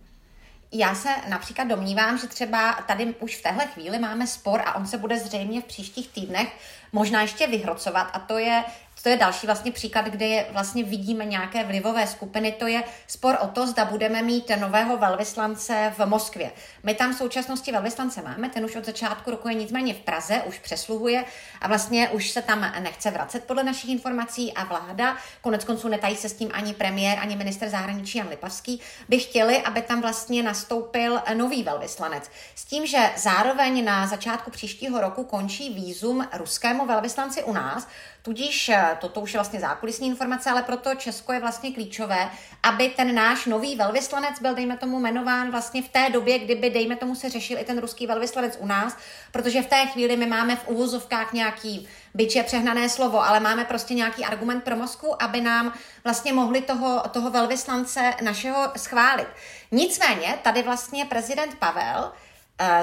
Já 0.71 0.95
se 0.95 1.09
například 1.29 1.67
domnívám, 1.67 2.17
že 2.17 2.27
třeba 2.27 2.73
tady 2.73 3.15
už 3.19 3.35
v 3.35 3.43
téhle 3.43 3.65
chvíli 3.65 3.99
máme 3.99 4.27
spor 4.27 4.61
a 4.65 4.75
on 4.75 4.87
se 4.87 4.97
bude 4.97 5.19
zřejmě 5.19 5.61
v 5.61 5.65
příštích 5.65 6.09
týdnech 6.09 6.47
možná 6.91 7.21
ještě 7.21 7.47
vyhrocovat 7.47 8.07
a 8.13 8.19
to 8.19 8.37
je 8.37 8.63
to 9.03 9.09
je 9.09 9.17
další 9.17 9.45
vlastně 9.45 9.71
příklad, 9.71 10.05
kde 10.05 10.25
je, 10.25 10.45
vlastně 10.51 10.83
vidíme 10.83 11.25
nějaké 11.25 11.63
vlivové 11.63 12.07
skupiny. 12.07 12.51
To 12.51 12.67
je 12.67 12.83
spor 13.07 13.37
o 13.41 13.47
to, 13.47 13.67
zda 13.67 13.85
budeme 13.85 14.21
mít 14.21 14.51
nového 14.59 14.97
velvyslance 14.97 15.93
v 15.97 16.05
Moskvě. 16.05 16.51
My 16.83 16.93
tam 16.93 17.13
v 17.13 17.17
současnosti 17.17 17.71
velvyslance 17.71 18.21
máme, 18.21 18.49
ten 18.49 18.65
už 18.65 18.75
od 18.75 18.85
začátku 18.85 19.31
roku 19.31 19.49
je 19.49 19.53
nicméně 19.53 19.93
v 19.93 19.99
Praze, 19.99 20.41
už 20.45 20.59
přesluhuje 20.59 21.25
a 21.61 21.67
vlastně 21.67 22.09
už 22.09 22.29
se 22.29 22.41
tam 22.41 22.73
nechce 22.79 23.11
vracet 23.11 23.43
podle 23.43 23.63
našich 23.63 23.89
informací 23.89 24.53
a 24.53 24.63
vláda, 24.63 25.17
konec 25.41 25.63
konců 25.63 25.87
netají 25.87 26.15
se 26.15 26.29
s 26.29 26.33
tím 26.33 26.49
ani 26.53 26.73
premiér, 26.73 27.19
ani 27.19 27.35
minister 27.35 27.69
zahraničí 27.69 28.17
Jan 28.17 28.29
Lipavský, 28.29 28.81
by 29.09 29.19
chtěli, 29.19 29.61
aby 29.61 29.81
tam 29.81 30.01
vlastně 30.01 30.43
nastoupil 30.43 31.21
nový 31.33 31.63
velvyslanec. 31.63 32.31
S 32.55 32.65
tím, 32.65 32.85
že 32.85 33.09
zároveň 33.17 33.85
na 33.85 34.07
začátku 34.07 34.51
příštího 34.51 35.01
roku 35.01 35.23
končí 35.23 35.73
výzum 35.73 36.27
ruskému 36.33 36.85
velvyslanci 36.85 37.43
u 37.43 37.53
nás, 37.53 37.87
Tudíž 38.25 38.69
eh, 38.69 38.97
toto 39.01 39.19
už 39.21 39.33
je 39.33 39.37
vlastně 39.37 39.59
zákulisní 39.59 40.07
informace, 40.07 40.49
ale 40.49 40.63
proto 40.63 40.95
Česko 40.95 41.33
je 41.33 41.39
vlastně 41.39 41.71
klíčové, 41.71 42.29
aby 42.63 42.89
ten 42.89 43.15
náš 43.15 43.45
nový 43.45 43.75
velvyslanec 43.75 44.39
byl, 44.41 44.55
dejme 44.55 44.77
tomu, 44.77 44.99
jmenován 44.99 45.51
vlastně 45.51 45.81
v 45.81 45.89
té 45.89 46.09
době, 46.09 46.39
kdyby, 46.39 46.69
dejme 46.69 46.95
tomu, 46.95 47.15
se 47.15 47.29
řešil 47.29 47.57
i 47.57 47.63
ten 47.63 47.79
ruský 47.79 48.07
velvyslanec 48.07 48.57
u 48.59 48.65
nás, 48.65 48.97
protože 49.31 49.61
v 49.61 49.67
té 49.67 49.85
chvíli 49.85 50.17
my 50.17 50.25
máme 50.25 50.55
v 50.55 50.67
úvozovkách 50.67 51.33
nějaký 51.33 51.87
byč 52.13 52.35
je 52.35 52.43
přehnané 52.43 52.89
slovo, 52.89 53.23
ale 53.23 53.39
máme 53.39 53.65
prostě 53.65 53.93
nějaký 53.93 54.25
argument 54.25 54.63
pro 54.63 54.75
Moskvu, 54.75 55.23
aby 55.23 55.41
nám 55.41 55.73
vlastně 56.03 56.33
mohli 56.33 56.61
toho, 56.61 57.03
toho 57.11 57.31
velvyslance 57.31 58.13
našeho 58.21 58.71
schválit. 58.77 59.27
Nicméně 59.71 60.39
tady 60.43 60.63
vlastně 60.63 61.05
prezident 61.05 61.55
Pavel 61.55 62.11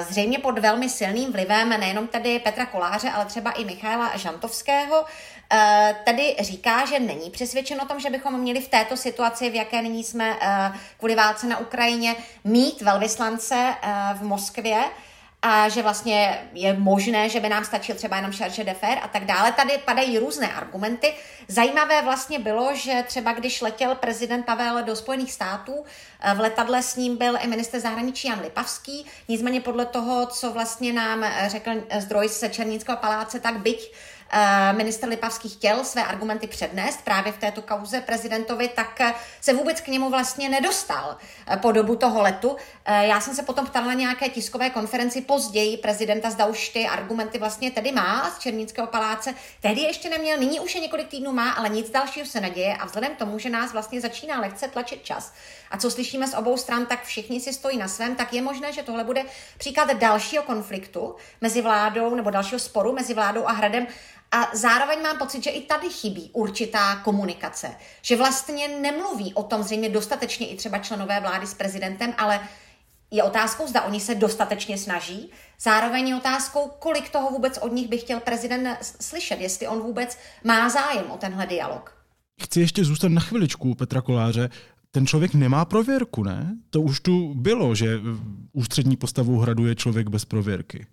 zřejmě 0.09 0.39
pod 0.39 0.59
velmi 0.59 0.89
silným 0.89 1.31
vlivem 1.31 1.69
nejenom 1.69 2.07
tedy 2.07 2.39
Petra 2.39 2.65
Koláře, 2.65 3.09
ale 3.09 3.25
třeba 3.25 3.51
i 3.51 3.65
Michaela 3.65 4.17
Žantovského, 4.17 5.05
eh, 5.51 5.95
tedy 6.05 6.35
říká, 6.39 6.85
že 6.85 6.99
není 6.99 7.29
přesvědčen 7.29 7.81
o 7.81 7.85
tom, 7.85 7.99
že 7.99 8.09
bychom 8.09 8.39
měli 8.39 8.61
v 8.61 8.69
této 8.69 8.97
situaci, 8.97 9.49
v 9.49 9.55
jaké 9.55 9.81
nyní 9.81 10.03
jsme 10.03 10.37
eh, 10.41 10.71
kvůli 10.97 11.15
válce 11.15 11.47
na 11.47 11.57
Ukrajině, 11.57 12.15
mít 12.43 12.81
velvyslance 12.81 13.75
v 14.13 14.23
Moskvě, 14.23 14.83
a 15.41 15.69
že 15.69 15.81
vlastně 15.81 16.47
je 16.53 16.73
možné, 16.73 17.29
že 17.29 17.39
by 17.39 17.49
nám 17.49 17.65
stačil 17.65 17.95
třeba 17.95 18.15
jenom 18.15 18.31
charge 18.31 18.63
d'affaires 18.63 19.03
a 19.03 19.07
tak 19.07 19.25
dále. 19.25 19.51
Tady 19.51 19.77
padají 19.77 20.17
různé 20.17 20.53
argumenty. 20.53 21.13
Zajímavé 21.47 22.01
vlastně 22.01 22.39
bylo, 22.39 22.75
že 22.75 23.03
třeba 23.07 23.33
když 23.33 23.61
letěl 23.61 23.95
prezident 23.95 24.45
Pavel 24.45 24.83
do 24.83 24.95
Spojených 24.95 25.33
států, 25.33 25.85
v 26.35 26.39
letadle 26.39 26.83
s 26.83 26.95
ním 26.95 27.17
byl 27.17 27.37
i 27.41 27.47
minister 27.47 27.79
zahraničí 27.79 28.27
Jan 28.27 28.41
Lipavský, 28.41 29.05
nicméně 29.27 29.61
podle 29.61 29.85
toho, 29.85 30.25
co 30.25 30.51
vlastně 30.51 30.93
nám 30.93 31.25
řekl 31.47 31.71
zdroj 31.99 32.29
z 32.29 32.49
Černínského 32.49 32.97
paláce, 32.97 33.39
tak 33.39 33.57
byť 33.57 33.91
Eh, 34.20 34.20
minister 34.71 35.09
Lipavský 35.09 35.49
chtěl 35.49 35.83
své 35.83 36.03
argumenty 36.03 36.47
přednést 36.47 37.01
právě 37.01 37.33
v 37.33 37.37
této 37.37 37.61
kauze 37.61 38.01
prezidentovi, 38.01 38.67
tak 38.67 39.01
eh, 39.01 39.13
se 39.41 39.53
vůbec 39.53 39.81
k 39.81 39.87
němu 39.87 40.09
vlastně 40.09 40.49
nedostal 40.49 41.17
eh, 41.47 41.57
po 41.57 41.71
dobu 41.71 41.95
toho 41.95 42.21
letu. 42.21 42.55
Já 42.87 43.21
jsem 43.21 43.35
se 43.35 43.43
potom 43.43 43.65
ptala 43.65 43.87
na 43.87 43.93
nějaké 43.93 44.29
tiskové 44.29 44.69
konferenci 44.69 45.21
později 45.21 45.77
prezidenta, 45.77 46.29
zda 46.29 46.45
už 46.45 46.69
ty 46.69 46.87
argumenty 46.87 47.39
vlastně 47.39 47.71
tedy 47.71 47.91
má 47.91 48.31
z 48.35 48.39
Černínského 48.39 48.87
paláce. 48.87 49.33
Tehdy 49.61 49.81
ještě 49.81 50.09
neměl, 50.09 50.37
nyní 50.37 50.59
už 50.59 50.75
je 50.75 50.81
několik 50.81 51.07
týdnů 51.07 51.31
má, 51.31 51.51
ale 51.51 51.69
nic 51.69 51.89
dalšího 51.89 52.25
se 52.25 52.41
neděje 52.41 52.75
a 52.75 52.85
vzhledem 52.85 53.15
k 53.15 53.17
tomu, 53.17 53.39
že 53.39 53.49
nás 53.49 53.73
vlastně 53.73 54.01
začíná 54.01 54.39
lehce 54.39 54.67
tlačit 54.67 55.03
čas 55.03 55.33
a 55.71 55.77
co 55.77 55.91
slyšíme 55.91 56.27
z 56.27 56.33
obou 56.33 56.57
stran, 56.57 56.85
tak 56.85 57.03
všichni 57.03 57.39
si 57.39 57.53
stojí 57.53 57.77
na 57.77 57.87
svém, 57.87 58.15
tak 58.15 58.33
je 58.33 58.41
možné, 58.41 58.73
že 58.73 58.83
tohle 58.83 59.03
bude 59.03 59.23
příklad 59.57 59.93
dalšího 59.93 60.43
konfliktu 60.43 61.15
mezi 61.41 61.61
vládou 61.61 62.15
nebo 62.15 62.29
dalšího 62.29 62.59
sporu 62.59 62.93
mezi 62.93 63.13
vládou 63.13 63.47
a 63.47 63.51
hradem 63.51 63.87
A 64.31 64.49
zároveň 64.53 65.01
mám 65.01 65.17
pocit, 65.17 65.43
že 65.43 65.49
i 65.49 65.61
tady 65.61 65.89
chybí 65.89 66.29
určitá 66.33 66.95
komunikace. 66.95 67.75
Že 68.01 68.15
vlastně 68.15 68.67
nemluví 68.67 69.33
o 69.33 69.43
tom 69.43 69.63
zřejmě 69.63 69.89
dostatečně 69.89 70.47
i 70.47 70.57
třeba 70.57 70.77
členové 70.77 71.19
vlády 71.19 71.47
s 71.47 71.53
prezidentem, 71.53 72.13
ale 72.17 72.39
je 73.11 73.23
otázkou, 73.23 73.67
zda 73.67 73.81
oni 73.81 73.99
se 73.99 74.15
dostatečně 74.15 74.77
snaží. 74.77 75.31
Zároveň 75.61 76.07
je 76.07 76.15
otázkou, 76.15 76.71
kolik 76.79 77.09
toho 77.09 77.29
vůbec 77.29 77.57
od 77.57 77.71
nich 77.71 77.87
by 77.87 77.97
chtěl 77.97 78.19
prezident 78.19 78.77
slyšet, 78.81 79.41
jestli 79.41 79.67
on 79.67 79.79
vůbec 79.79 80.17
má 80.43 80.69
zájem 80.69 81.11
o 81.11 81.17
tenhle 81.17 81.45
dialog. 81.45 81.97
Chci 82.41 82.59
ještě 82.59 82.83
zůstat 82.85 83.11
na 83.11 83.21
chviličku 83.21 83.75
Petra 83.75 84.01
Koláře. 84.01 84.49
Ten 84.91 85.07
člověk 85.07 85.33
nemá 85.33 85.65
prověrku, 85.65 86.23
ne? 86.23 86.57
To 86.69 86.81
už 86.81 86.99
tu 86.99 87.33
bylo, 87.33 87.75
že 87.75 87.99
ústřední 88.53 88.97
postavu 88.97 89.39
hradu 89.39 89.65
je 89.65 89.75
člověk 89.75 90.07
bez 90.07 90.25
prověrky. 90.25 90.87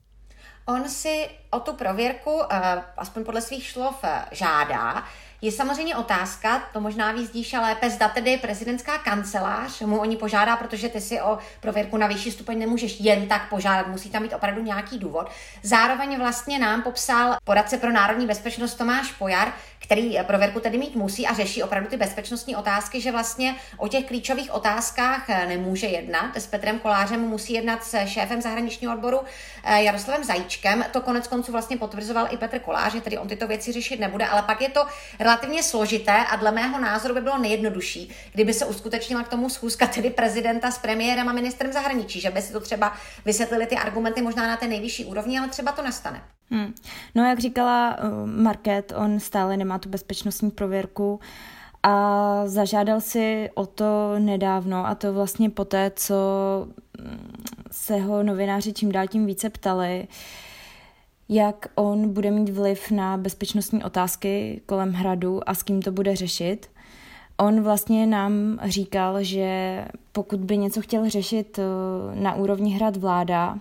On 0.68 0.88
si 0.88 1.30
o 1.50 1.60
tu 1.60 1.72
prověrku, 1.72 2.42
eh, 2.50 2.82
aspoň 2.96 3.24
podle 3.24 3.40
svých 3.40 3.70
slov, 3.70 3.98
eh, 4.04 4.24
žádá. 4.32 5.04
Je 5.42 5.52
samozřejmě 5.52 5.96
otázka, 5.96 6.62
to 6.72 6.80
možná 6.80 7.12
vyzdíš 7.12 7.52
lépe, 7.52 7.90
zda 7.90 8.08
tedy 8.08 8.36
prezidentská 8.36 8.98
kancelář 8.98 9.80
mu 9.80 10.00
oni 10.00 10.16
požádá, 10.16 10.56
protože 10.56 10.88
ty 10.88 11.00
si 11.00 11.20
o 11.20 11.38
prověrku 11.60 11.96
na 11.96 12.06
vyšší 12.06 12.30
stupeň 12.30 12.58
nemůžeš 12.58 13.00
jen 13.00 13.28
tak 13.28 13.48
požádat, 13.48 13.86
musí 13.86 14.10
tam 14.10 14.22
mít 14.22 14.34
opravdu 14.34 14.62
nějaký 14.62 14.98
důvod. 14.98 15.30
Zároveň 15.62 16.18
vlastně 16.18 16.58
nám 16.58 16.82
popsal 16.82 17.36
poradce 17.44 17.78
pro 17.78 17.92
národní 17.92 18.26
bezpečnost 18.26 18.74
Tomáš 18.74 19.12
Pojar, 19.12 19.52
který 19.88 20.18
prověrku 20.22 20.60
tedy 20.60 20.78
mít 20.78 20.96
musí 20.96 21.26
a 21.26 21.34
řeší 21.34 21.62
opravdu 21.62 21.88
ty 21.88 21.96
bezpečnostní 21.96 22.56
otázky, 22.56 23.00
že 23.00 23.12
vlastně 23.12 23.54
o 23.76 23.88
těch 23.88 24.04
klíčových 24.04 24.54
otázkách 24.54 25.28
nemůže 25.28 25.86
jednat. 25.86 26.36
S 26.36 26.46
Petrem 26.46 26.78
Kolářem 26.78 27.20
musí 27.20 27.52
jednat 27.52 27.84
s 27.84 28.06
šéfem 28.06 28.42
zahraničního 28.42 28.94
odboru 28.94 29.20
eh, 29.64 29.82
Jaroslavem 29.82 30.24
Zajíčkem. 30.24 30.84
To 30.90 31.00
konec 31.00 31.28
konců 31.28 31.52
vlastně 31.52 31.76
potvrzoval 31.76 32.28
i 32.30 32.36
Petr 32.36 32.58
Kolář, 32.58 32.92
že 32.92 33.00
tedy 33.00 33.18
on 33.18 33.28
tyto 33.28 33.46
věci 33.46 33.72
řešit 33.72 34.00
nebude, 34.00 34.26
ale 34.26 34.42
pak 34.42 34.60
je 34.60 34.68
to 34.68 34.86
relativně 35.28 35.62
složité 35.62 36.24
a 36.30 36.36
dle 36.36 36.52
mého 36.52 36.80
názoru 36.80 37.14
by 37.14 37.20
bylo 37.20 37.38
nejjednodušší, 37.38 38.10
kdyby 38.32 38.54
se 38.54 38.66
uskutečnila 38.66 39.22
k 39.22 39.28
tomu 39.28 39.48
schůzka 39.48 39.86
tedy 39.86 40.10
prezidenta 40.10 40.70
s 40.70 40.78
premiérem 40.78 41.28
a 41.28 41.32
ministrem 41.32 41.72
zahraničí, 41.72 42.20
že 42.20 42.30
by 42.30 42.42
si 42.42 42.52
to 42.52 42.60
třeba 42.60 42.92
vysvětlili 43.24 43.66
ty 43.66 43.76
argumenty 43.76 44.22
možná 44.22 44.46
na 44.46 44.56
té 44.56 44.66
nejvyšší 44.68 45.04
úrovni, 45.04 45.38
ale 45.38 45.48
třeba 45.48 45.72
to 45.72 45.82
nastane. 45.82 46.22
Hmm. 46.50 46.74
No 47.14 47.28
jak 47.28 47.38
říkala 47.38 47.96
uh, 47.98 48.26
Market, 48.26 48.92
on 48.96 49.20
stále 49.20 49.56
nemá 49.56 49.78
tu 49.78 49.88
bezpečnostní 49.88 50.50
prověrku 50.50 51.20
a 51.82 52.42
zažádal 52.46 53.00
si 53.00 53.50
o 53.54 53.66
to 53.66 54.14
nedávno 54.18 54.86
a 54.86 54.94
to 54.94 55.12
vlastně 55.12 55.50
poté, 55.50 55.92
co 55.96 56.14
mm, 56.98 57.32
se 57.70 57.96
ho 57.96 58.22
novináři 58.22 58.72
čím 58.72 58.92
dál 58.92 59.06
tím 59.06 59.26
více 59.26 59.50
ptali, 59.50 60.08
jak 61.28 61.66
on 61.74 62.12
bude 62.12 62.30
mít 62.30 62.48
vliv 62.48 62.90
na 62.90 63.16
bezpečnostní 63.16 63.84
otázky 63.84 64.60
kolem 64.66 64.92
hradu 64.92 65.48
a 65.48 65.54
s 65.54 65.62
kým 65.62 65.82
to 65.82 65.92
bude 65.92 66.16
řešit. 66.16 66.70
On 67.36 67.62
vlastně 67.62 68.06
nám 68.06 68.58
říkal, 68.64 69.22
že 69.22 69.84
pokud 70.12 70.40
by 70.40 70.56
něco 70.56 70.80
chtěl 70.80 71.10
řešit 71.10 71.58
uh, 71.58 72.20
na 72.20 72.34
úrovni 72.34 72.72
hrad 72.72 72.96
vláda, 72.96 73.58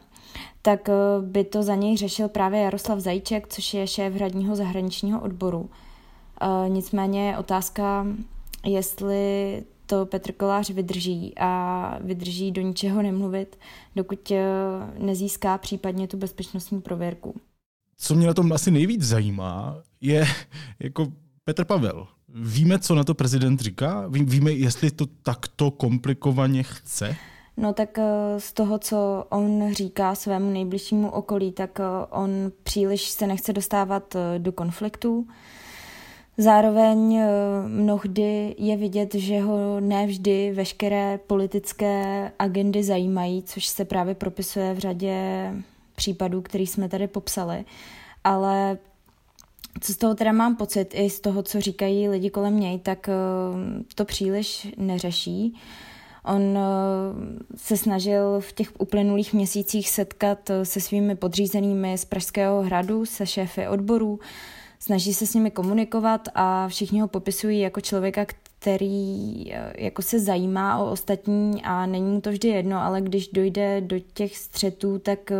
tak 0.68 0.90
eh, 0.90 0.94
by 1.22 1.44
to 1.44 1.64
za 1.64 1.76
něj 1.76 1.98
řešil 1.98 2.30
právě 2.30 2.62
Jaroslav 2.62 3.00
Zajíček, 3.00 3.48
což 3.48 3.74
je 3.74 3.88
šéf 3.88 4.14
hradního 4.14 4.56
zahraničního 4.56 5.22
odboru. 5.22 5.70
Eh, 6.42 6.70
nicméně 6.70 7.38
otázka, 7.38 8.08
jestli 8.66 9.64
to 9.86 10.06
Petr 10.06 10.32
Kolář 10.32 10.70
vydrží 10.70 11.34
a 11.40 11.98
vydrží 12.02 12.52
do 12.52 12.62
ničeho 12.62 13.02
nemluvit, 13.02 13.60
dokud 13.96 14.32
eh, 14.32 14.44
nezíská 14.98 15.58
případně 15.58 16.08
tu 16.08 16.18
bezpečnostní 16.18 16.82
prověrku. 16.82 17.36
Co 17.98 18.16
mě 18.16 18.28
na 18.28 18.34
tom 18.34 18.52
asi 18.52 18.72
nejvíc 18.72 19.02
zajímá, 19.02 19.78
je 20.02 20.26
jako 20.80 21.08
Petr 21.44 21.66
Pavel. 21.66 22.08
Víme, 22.30 22.80
co 22.80 22.96
na 22.96 23.04
to 23.04 23.14
prezident 23.14 23.60
říká? 23.60 24.08
Víme, 24.08 24.52
jestli 24.52 24.92
to 24.92 25.06
takto 25.24 25.72
komplikovaně 25.72 26.64
chce? 26.64 27.16
No 27.58 27.74
tak 27.74 27.98
eh, 27.98 28.04
z 28.38 28.54
toho, 28.54 28.80
co 28.80 29.26
on 29.30 29.74
říká 29.74 30.16
svému 30.16 30.52
nejbližšímu 30.52 31.10
okolí, 31.10 31.52
tak 31.52 31.80
eh, 31.80 31.84
on 32.10 32.30
příliš 32.64 33.10
se 33.10 33.28
nechce 33.28 33.54
dostávat 33.54 34.16
eh, 34.16 34.40
do 34.40 34.52
konfliktů. 34.52 35.28
Zároveň 36.40 37.20
mnohdy 37.68 38.56
je 38.58 38.78
vidět, 38.78 39.14
že 39.14 39.42
ho 39.42 39.80
nevždy 39.80 40.52
veškeré 40.56 41.20
politické 41.28 42.32
agendy 42.40 42.84
zajímají, 42.84 43.44
což 43.44 43.68
se 43.68 43.86
právě 43.86 44.16
propisuje 44.16 44.74
v 44.74 44.78
řadě 44.78 45.14
případů, 45.98 46.42
který 46.42 46.68
jsme 46.68 46.90
tady 46.90 47.08
popsali. 47.08 47.66
Ale 48.24 48.78
co 49.82 49.94
z 49.94 49.98
toho 49.98 50.16
teda 50.16 50.32
mám 50.32 50.56
pocit, 50.56 50.90
i 50.94 51.10
z 51.10 51.20
toho, 51.20 51.44
co 51.44 51.62
říkají 51.62 52.10
lidi 52.10 52.30
kolem 52.30 52.60
něj, 52.60 52.80
tak 52.80 53.10
to 53.96 54.06
příliš 54.06 54.68
neřeší. 54.78 55.56
On 56.28 56.58
eh, 56.58 56.62
se 57.56 57.78
snažil 57.78 58.40
v 58.40 58.54
těch 58.54 58.72
uplynulých 58.80 59.34
měsících 59.34 59.90
setkat 59.90 60.50
eh, 60.50 60.66
se 60.66 60.82
svými 60.82 61.16
podřízenými 61.16 61.98
z 61.98 62.06
Pražského 62.06 62.62
hradu, 62.62 63.06
se 63.06 63.26
šéfy 63.26 63.68
odborů, 63.68 64.20
snaží 64.80 65.14
se 65.14 65.28
s 65.28 65.34
nimi 65.34 65.52
komunikovat 65.52 66.28
a 66.36 66.68
všichni 66.68 67.00
ho 67.00 67.08
popisují 67.08 67.60
jako 67.60 67.82
člověka, 67.82 68.26
který 68.60 69.54
eh, 69.54 69.74
jako 69.78 70.02
se 70.02 70.20
zajímá 70.20 70.78
o 70.78 70.92
ostatní 70.92 71.64
a 71.64 71.86
není 71.86 72.12
mu 72.12 72.22
to 72.22 72.32
vždy 72.32 72.48
jedno, 72.48 72.82
ale 72.82 73.02
když 73.02 73.28
dojde 73.28 73.82
do 73.82 74.00
těch 74.00 74.38
střetů, 74.38 75.00
tak 75.00 75.32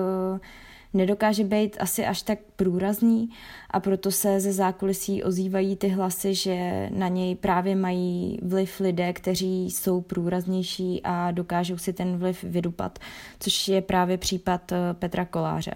nedokáže 0.94 1.44
být 1.44 1.78
asi 1.80 2.06
až 2.06 2.22
tak 2.22 2.40
průrazný 2.56 3.30
a 3.72 3.80
proto 3.80 4.12
se 4.12 4.40
ze 4.40 4.54
zákulisí 4.54 5.24
ozývají 5.24 5.76
ty 5.76 5.88
hlasy, 5.88 6.36
že 6.36 6.90
na 6.94 7.08
něj 7.08 7.36
právě 7.36 7.76
mají 7.76 8.40
vliv 8.42 8.80
lidé, 8.80 9.14
kteří 9.14 9.72
jsou 9.72 10.02
průraznější 10.02 11.02
a 11.04 11.32
dokážou 11.32 11.78
si 11.78 11.94
ten 11.94 12.18
vliv 12.18 12.44
vydupat, 12.44 13.00
což 13.40 13.68
je 13.68 13.82
právě 13.82 14.18
případ 14.18 14.72
eh, 14.72 14.94
Petra 14.94 15.26
Koláře. 15.26 15.74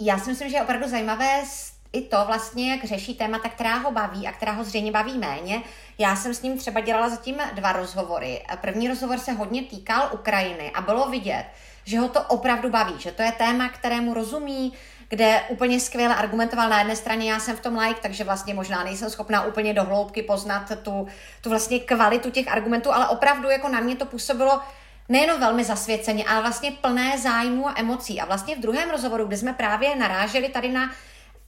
Já 0.00 0.18
si 0.18 0.30
myslím, 0.30 0.48
že 0.48 0.56
je 0.56 0.62
opravdu 0.62 0.88
zajímavé 0.88 1.42
i 1.96 2.02
to 2.02 2.24
vlastně, 2.26 2.70
jak 2.70 2.84
řeší 2.84 3.14
témata, 3.14 3.48
která 3.48 3.76
ho 3.76 3.90
baví 3.90 4.26
a 4.26 4.32
která 4.32 4.52
ho 4.52 4.64
zřejmě 4.64 4.92
baví 4.92 5.18
méně. 5.18 5.62
Já 5.98 6.16
jsem 6.16 6.34
s 6.34 6.42
ním 6.42 6.58
třeba 6.58 6.80
dělala 6.80 7.08
zatím 7.08 7.36
dva 7.52 7.72
rozhovory. 7.72 8.42
První 8.60 8.88
rozhovor 8.88 9.18
se 9.18 9.32
hodně 9.32 9.62
týkal 9.62 10.10
Ukrajiny 10.12 10.70
a 10.74 10.80
bylo 10.80 11.08
vidět, 11.08 11.44
že 11.84 11.98
ho 11.98 12.08
to 12.08 12.22
opravdu 12.22 12.70
baví, 12.70 12.94
že 12.98 13.12
to 13.12 13.22
je 13.22 13.32
téma, 13.32 13.68
kterému 13.68 14.14
rozumí, 14.14 14.72
kde 15.08 15.40
úplně 15.48 15.80
skvěle 15.80 16.14
argumentoval 16.14 16.68
na 16.68 16.78
jedné 16.78 16.96
straně, 16.96 17.32
já 17.32 17.40
jsem 17.40 17.56
v 17.56 17.60
tom 17.60 17.78
like, 17.78 18.00
takže 18.02 18.24
vlastně 18.24 18.54
možná 18.54 18.84
nejsem 18.84 19.10
schopná 19.10 19.44
úplně 19.44 19.74
do 19.74 19.84
hloubky 19.84 20.22
poznat 20.22 20.72
tu, 20.82 21.06
tu 21.40 21.50
vlastně 21.50 21.80
kvalitu 21.80 22.30
těch 22.30 22.48
argumentů, 22.48 22.92
ale 22.92 23.08
opravdu 23.08 23.48
jako 23.48 23.68
na 23.68 23.80
mě 23.80 23.96
to 23.96 24.04
působilo 24.04 24.60
nejenom 25.08 25.40
velmi 25.40 25.64
zasvěceně, 25.64 26.24
ale 26.24 26.40
vlastně 26.40 26.72
plné 26.72 27.18
zájmu 27.18 27.68
a 27.68 27.74
emocí. 27.76 28.20
A 28.20 28.24
vlastně 28.24 28.56
v 28.56 28.60
druhém 28.60 28.90
rozhovoru, 28.90 29.26
kde 29.26 29.36
jsme 29.36 29.52
právě 29.52 29.96
naráželi 29.96 30.48
tady 30.48 30.68
na 30.68 30.90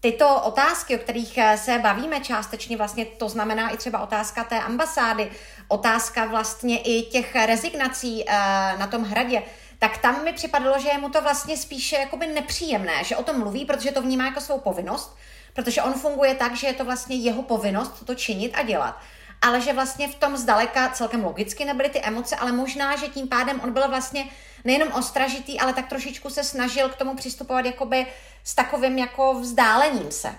tyto 0.01 0.41
otázky, 0.43 0.97
o 0.97 0.99
kterých 0.99 1.39
se 1.57 1.79
bavíme 1.79 2.21
částečně, 2.21 2.77
vlastně 2.77 3.05
to 3.05 3.29
znamená 3.29 3.71
i 3.71 3.77
třeba 3.77 4.03
otázka 4.03 4.45
té 4.45 4.61
ambasády, 4.61 5.31
otázka 5.69 6.25
vlastně 6.25 6.79
i 6.79 7.03
těch 7.03 7.35
rezignací 7.35 8.25
eh, 8.27 8.33
na 8.79 8.87
tom 8.87 9.03
hradě, 9.03 9.43
tak 9.79 9.99
tam 9.99 10.25
mi 10.25 10.33
připadalo, 10.33 10.79
že 10.79 10.89
je 10.89 10.99
mu 10.99 11.09
to 11.09 11.23
vlastně 11.23 11.57
spíše 11.57 11.97
jakoby 11.97 12.27
nepříjemné, 12.27 13.05
že 13.05 13.17
o 13.17 13.23
tom 13.23 13.39
mluví, 13.39 13.65
protože 13.65 13.93
to 13.93 14.03
vnímá 14.03 14.25
jako 14.25 14.41
svou 14.41 14.59
povinnost, 14.59 15.17
protože 15.53 15.83
on 15.83 15.93
funguje 15.93 16.35
tak, 16.35 16.57
že 16.57 16.67
je 16.67 16.73
to 16.73 16.85
vlastně 16.85 17.17
jeho 17.17 17.43
povinnost 17.43 18.07
to 18.07 18.15
činit 18.15 18.55
a 18.55 18.63
dělat. 18.63 18.99
Ale 19.43 19.61
že 19.61 19.73
vlastně 19.73 20.09
v 20.09 20.15
tom 20.15 20.37
zdaleka 20.37 20.89
celkem 20.89 21.25
logicky 21.25 21.65
nebyly 21.65 21.89
ty 21.89 22.01
emoce, 22.01 22.37
ale 22.37 22.53
možná, 22.53 22.97
že 22.97 23.09
tím 23.09 23.29
pádem 23.29 23.61
on 23.65 23.73
byl 23.73 23.89
vlastně 23.89 24.25
nejenom 24.64 24.92
ostražitý, 24.92 25.61
ale 25.61 25.73
tak 25.73 25.88
trošičku 25.88 26.31
se 26.31 26.44
snažil 26.44 26.88
k 26.88 26.97
tomu 26.97 27.14
přistupovat 27.14 27.64
jakoby 27.64 28.07
s 28.44 28.55
takovým 28.55 28.99
jako 28.99 29.35
vzdálením 29.35 30.11
se. 30.11 30.35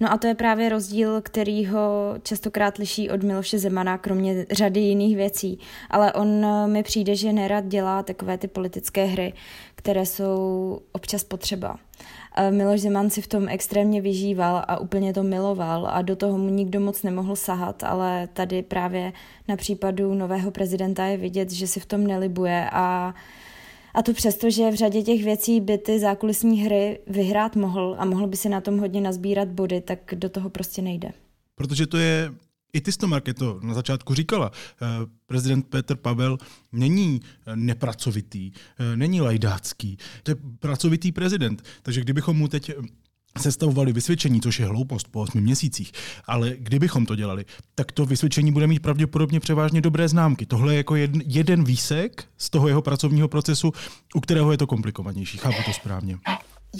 No 0.00 0.12
a 0.12 0.16
to 0.18 0.26
je 0.26 0.34
právě 0.34 0.68
rozdíl, 0.68 1.20
který 1.20 1.66
ho 1.66 2.14
častokrát 2.22 2.78
liší 2.78 3.10
od 3.10 3.22
Miloše 3.22 3.58
Zemana, 3.58 3.98
kromě 3.98 4.46
řady 4.50 4.80
jiných 4.80 5.16
věcí. 5.16 5.58
Ale 5.90 6.12
on 6.12 6.44
eh, 6.44 6.66
mi 6.66 6.82
přijde, 6.82 7.16
že 7.16 7.32
nerad 7.32 7.66
dělá 7.66 8.02
takové 8.02 8.38
ty 8.38 8.48
politické 8.48 9.04
hry, 9.04 9.32
které 9.74 10.06
jsou 10.06 10.80
občas 10.92 11.24
potřeba. 11.24 11.78
Miloš 12.50 12.80
Zeman 12.80 13.10
si 13.10 13.22
v 13.22 13.26
tom 13.26 13.48
extrémně 13.48 14.00
vyžíval 14.00 14.64
a 14.68 14.78
úplně 14.78 15.12
to 15.12 15.22
miloval 15.22 15.88
a 15.90 16.02
do 16.02 16.16
toho 16.16 16.38
mu 16.38 16.48
nikdo 16.48 16.80
moc 16.80 17.02
nemohl 17.02 17.36
sahat, 17.36 17.84
ale 17.84 18.28
tady 18.32 18.62
právě 18.62 19.12
na 19.48 19.56
případu 19.56 20.14
nového 20.14 20.50
prezidenta 20.50 21.04
je 21.04 21.16
vidět, 21.16 21.50
že 21.50 21.66
si 21.66 21.80
v 21.80 21.86
tom 21.86 22.06
nelibuje 22.06 22.70
a 22.72 23.14
a 23.94 24.02
to 24.02 24.12
přesto, 24.12 24.50
že 24.50 24.70
v 24.70 24.74
řadě 24.74 25.02
těch 25.02 25.24
věcí 25.24 25.60
by 25.60 25.78
ty 25.78 26.00
zákulisní 26.00 26.60
hry 26.60 27.00
vyhrát 27.06 27.56
mohl 27.56 27.96
a 27.98 28.04
mohl 28.04 28.26
by 28.26 28.36
si 28.36 28.48
na 28.48 28.60
tom 28.60 28.78
hodně 28.78 29.00
nazbírat 29.00 29.48
body, 29.48 29.80
tak 29.80 30.14
do 30.14 30.28
toho 30.28 30.50
prostě 30.50 30.82
nejde. 30.82 31.12
Protože 31.54 31.86
to 31.86 31.98
je 31.98 32.32
i 32.72 32.80
ty 32.80 32.92
Stomark 32.92 33.24
to 33.38 33.60
na 33.62 33.74
začátku 33.74 34.14
říkala. 34.14 34.52
Eh, 34.52 34.86
prezident 35.26 35.66
Petr 35.66 35.96
Pavel 35.96 36.38
není 36.72 37.20
nepracovitý, 37.54 38.52
eh, 38.78 38.96
není 38.96 39.20
lajdácký. 39.20 39.98
To 40.22 40.30
je 40.30 40.36
pracovitý 40.58 41.12
prezident. 41.12 41.62
Takže 41.82 42.00
kdybychom 42.00 42.36
mu 42.36 42.48
teď 42.48 42.70
sestavovali 43.38 43.92
vysvědčení, 43.92 44.40
což 44.40 44.60
je 44.60 44.66
hloupost 44.66 45.08
po 45.10 45.20
8 45.20 45.40
měsících, 45.40 45.92
ale 46.26 46.52
kdybychom 46.58 47.06
to 47.06 47.16
dělali, 47.16 47.44
tak 47.74 47.92
to 47.92 48.06
vysvědčení 48.06 48.52
bude 48.52 48.66
mít 48.66 48.82
pravděpodobně 48.82 49.40
převážně 49.40 49.80
dobré 49.80 50.08
známky. 50.08 50.46
Tohle 50.46 50.72
je 50.72 50.76
jako 50.76 50.96
jeden, 50.96 51.22
jeden 51.26 51.64
výsek 51.64 52.24
z 52.38 52.50
toho 52.50 52.68
jeho 52.68 52.82
pracovního 52.82 53.28
procesu, 53.28 53.72
u 54.14 54.20
kterého 54.20 54.52
je 54.52 54.58
to 54.58 54.66
komplikovanější. 54.66 55.38
Chápu 55.38 55.62
to 55.66 55.72
správně. 55.72 56.18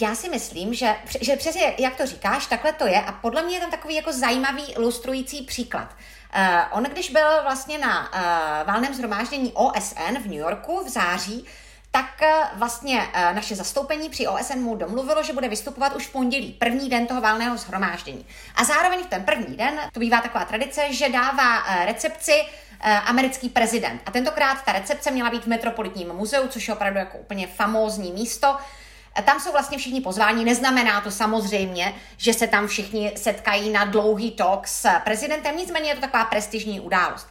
Já 0.00 0.14
si 0.14 0.28
myslím, 0.28 0.74
že, 0.74 0.94
že 1.20 1.36
přesně 1.36 1.74
jak 1.78 1.96
to 1.96 2.06
říkáš, 2.06 2.46
takhle 2.46 2.72
to 2.72 2.86
je 2.86 3.00
a 3.02 3.12
podle 3.12 3.42
mě 3.42 3.56
je 3.56 3.60
tam 3.60 3.70
takový 3.70 3.94
jako 3.94 4.12
zajímavý 4.12 4.62
ilustrující 4.62 5.42
příklad. 5.42 5.96
Uh, 6.36 6.78
on, 6.78 6.84
když 6.84 7.10
byl 7.10 7.42
vlastně 7.42 7.78
na 7.78 8.00
uh, 8.00 8.66
válném 8.66 8.94
zhromáždění 8.94 9.52
OSN 9.52 10.18
v 10.22 10.26
New 10.26 10.38
Yorku 10.38 10.84
v 10.86 10.88
září, 10.88 11.44
tak 11.90 12.20
uh, 12.22 12.58
vlastně 12.58 12.98
uh, 12.98 13.34
naše 13.34 13.56
zastoupení 13.56 14.08
při 14.08 14.26
OSN 14.26 14.58
mu 14.58 14.76
domluvilo, 14.76 15.22
že 15.22 15.32
bude 15.32 15.48
vystupovat 15.48 15.96
už 15.96 16.06
v 16.06 16.12
pondělí, 16.12 16.52
první 16.52 16.88
den 16.88 17.06
toho 17.06 17.20
válného 17.20 17.56
zhromáždění. 17.56 18.26
A 18.54 18.64
zároveň 18.64 19.04
v 19.04 19.06
ten 19.06 19.24
první 19.24 19.56
den, 19.56 19.80
to 19.92 20.00
bývá 20.00 20.20
taková 20.20 20.44
tradice, 20.44 20.92
že 20.92 21.08
dává 21.08 21.64
uh, 21.64 21.84
recepci 21.84 22.42
americký 23.04 23.48
prezident. 23.48 24.02
A 24.06 24.10
tentokrát 24.10 24.64
ta 24.64 24.72
recepce 24.72 25.10
měla 25.10 25.30
být 25.30 25.44
v 25.44 25.46
Metropolitním 25.46 26.08
muzeu, 26.08 26.48
což 26.48 26.68
je 26.68 26.74
opravdu 26.74 26.98
jako 26.98 27.18
úplně 27.18 27.46
famózní 27.46 28.12
místo, 28.12 28.56
tam 29.22 29.40
jsou 29.40 29.52
vlastně 29.52 29.78
všichni 29.78 30.00
pozváni, 30.00 30.44
neznamená 30.44 31.00
to 31.00 31.10
samozřejmě, 31.10 31.94
že 32.16 32.34
se 32.34 32.46
tam 32.46 32.66
všichni 32.66 33.12
setkají 33.16 33.70
na 33.70 33.84
dlouhý 33.84 34.30
talk 34.30 34.68
s 34.68 34.88
prezidentem, 35.04 35.56
nicméně 35.56 35.90
je 35.90 35.94
to 35.94 36.00
taková 36.00 36.24
prestižní 36.24 36.80
událost. 36.80 37.28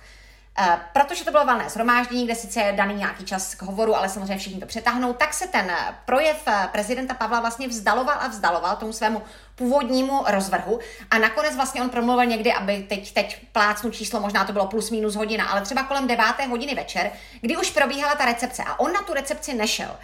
Eh, 0.60 0.80
protože 0.94 1.26
to 1.26 1.32
bylo 1.32 1.46
valné 1.46 1.70
shromáždění, 1.70 2.26
kde 2.26 2.36
sice 2.36 2.62
je 2.62 2.72
daný 2.74 2.96
nějaký 2.96 3.26
čas 3.26 3.56
k 3.56 3.62
hovoru, 3.62 3.96
ale 3.96 4.10
samozřejmě 4.10 4.38
všichni 4.38 4.60
to 4.60 4.66
přetáhnou, 4.66 5.14
tak 5.14 5.34
se 5.34 5.48
ten 5.48 5.72
projev 6.06 6.44
eh, 6.48 6.70
prezidenta 6.72 7.14
Pavla 7.14 7.40
vlastně 7.40 7.68
vzdaloval 7.68 8.16
a 8.20 8.28
vzdaloval 8.28 8.76
tomu 8.76 8.94
svému 8.94 9.22
původnímu 9.56 10.24
rozvrhu 10.28 10.80
a 11.12 11.18
nakonec 11.18 11.56
vlastně 11.56 11.82
on 11.82 11.90
promluvil 11.90 12.26
někdy, 12.26 12.54
aby 12.54 12.86
teď, 12.90 13.14
teď 13.14 13.48
plácnu 13.52 13.92
číslo, 13.92 14.20
možná 14.20 14.46
to 14.46 14.54
bylo 14.54 14.68
plus 14.68 14.90
minus 14.90 15.16
hodina, 15.16 15.46
ale 15.46 15.62
třeba 15.62 15.84
kolem 15.84 16.08
deváté 16.08 16.46
hodiny 16.46 16.76
večer, 16.76 17.12
kdy 17.42 17.58
už 17.58 17.70
probíhala 17.70 18.16
ta 18.16 18.26
recepce 18.26 18.64
a 18.64 18.80
on 18.80 18.94
na 18.94 19.02
tu 19.02 19.14
recepci 19.14 19.54
nešel. 19.54 19.98